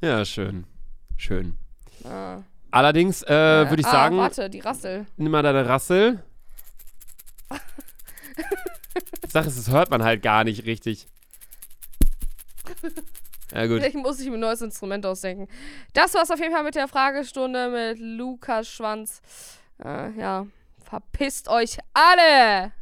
[0.00, 0.66] Ja, schön.
[1.16, 1.56] Schön.
[2.04, 2.42] Ah.
[2.70, 5.06] Allerdings äh, würde ich ah, sagen, Warte, die Rassel.
[5.16, 6.22] nimm mal deine Rassel.
[9.24, 11.08] Die Sache ist, das hört man halt gar nicht richtig.
[13.52, 13.78] Ja, gut.
[13.78, 15.48] Vielleicht muss ich mir ein neues Instrument ausdenken.
[15.94, 19.22] Das war's auf jeden Fall mit der Fragestunde mit Lukas Schwanz.
[19.82, 20.46] Äh, ja,
[20.84, 22.72] verpisst euch alle!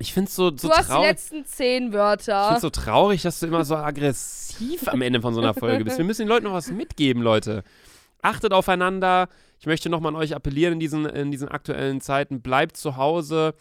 [0.00, 1.08] Ich finde es so, so du hast die traurig.
[1.10, 2.46] letzten zehn Ich Wörter.
[2.48, 5.98] finde so traurig, dass du immer so aggressiv am Ende von so einer Folge bist.
[5.98, 7.62] Wir müssen den Leuten noch was mitgeben, Leute.
[8.22, 9.28] Achtet aufeinander.
[9.58, 12.40] Ich möchte nochmal an euch appellieren in diesen, in diesen aktuellen Zeiten.
[12.40, 13.54] Bleibt zu Hause.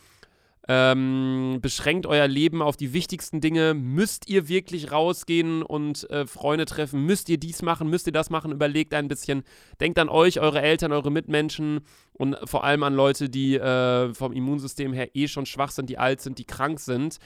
[0.72, 3.74] Ähm, beschränkt euer Leben auf die wichtigsten Dinge.
[3.74, 7.08] Müsst ihr wirklich rausgehen und äh, Freunde treffen?
[7.08, 7.90] Müsst ihr dies machen?
[7.90, 8.52] Müsst ihr das machen?
[8.52, 9.42] Überlegt ein bisschen.
[9.82, 11.82] Denkt an euch, eure Eltern, eure Mitmenschen
[12.14, 15.98] und vor allem an Leute, die äh, vom Immunsystem her eh schon schwach sind, die
[15.98, 17.18] alt sind, die krank sind.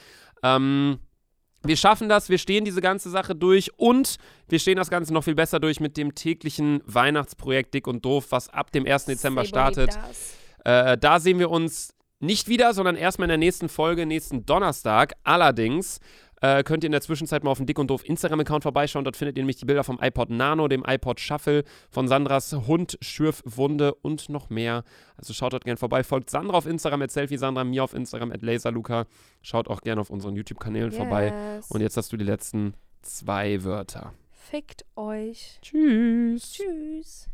[0.42, 1.00] Ähm,
[1.64, 4.16] wir schaffen das, wir stehen diese ganze Sache durch und
[4.48, 8.28] wir stehen das Ganze noch viel besser durch mit dem täglichen Weihnachtsprojekt Dick und Doof,
[8.30, 9.04] was ab dem 1.
[9.04, 10.00] Dezember startet.
[10.64, 11.93] Äh, da sehen wir uns
[12.24, 15.14] nicht wieder, sondern erstmal in der nächsten Folge, nächsten Donnerstag.
[15.24, 16.00] Allerdings
[16.42, 19.06] äh, könnt ihr in der Zwischenzeit mal auf dem Dick und Doof Instagram-Account vorbeischauen.
[19.06, 22.98] Dort findet ihr nämlich die Bilder vom iPod Nano, dem iPod Shuffle, von Sandras Hund,
[23.02, 24.84] Schürfwunde und noch mehr.
[25.16, 26.04] Also schaut dort gerne vorbei.
[26.04, 29.06] Folgt Sandra auf Instagram, at Selfie Sandra, mir auf Instagram, at Laserluca.
[29.42, 31.34] Schaut auch gerne auf unseren YouTube-Kanälen vorbei.
[31.56, 31.72] Yes.
[31.72, 34.14] Und jetzt hast du die letzten zwei Wörter.
[34.32, 35.60] Fickt euch.
[35.62, 36.54] Tschüss.
[36.54, 37.33] Tschüss.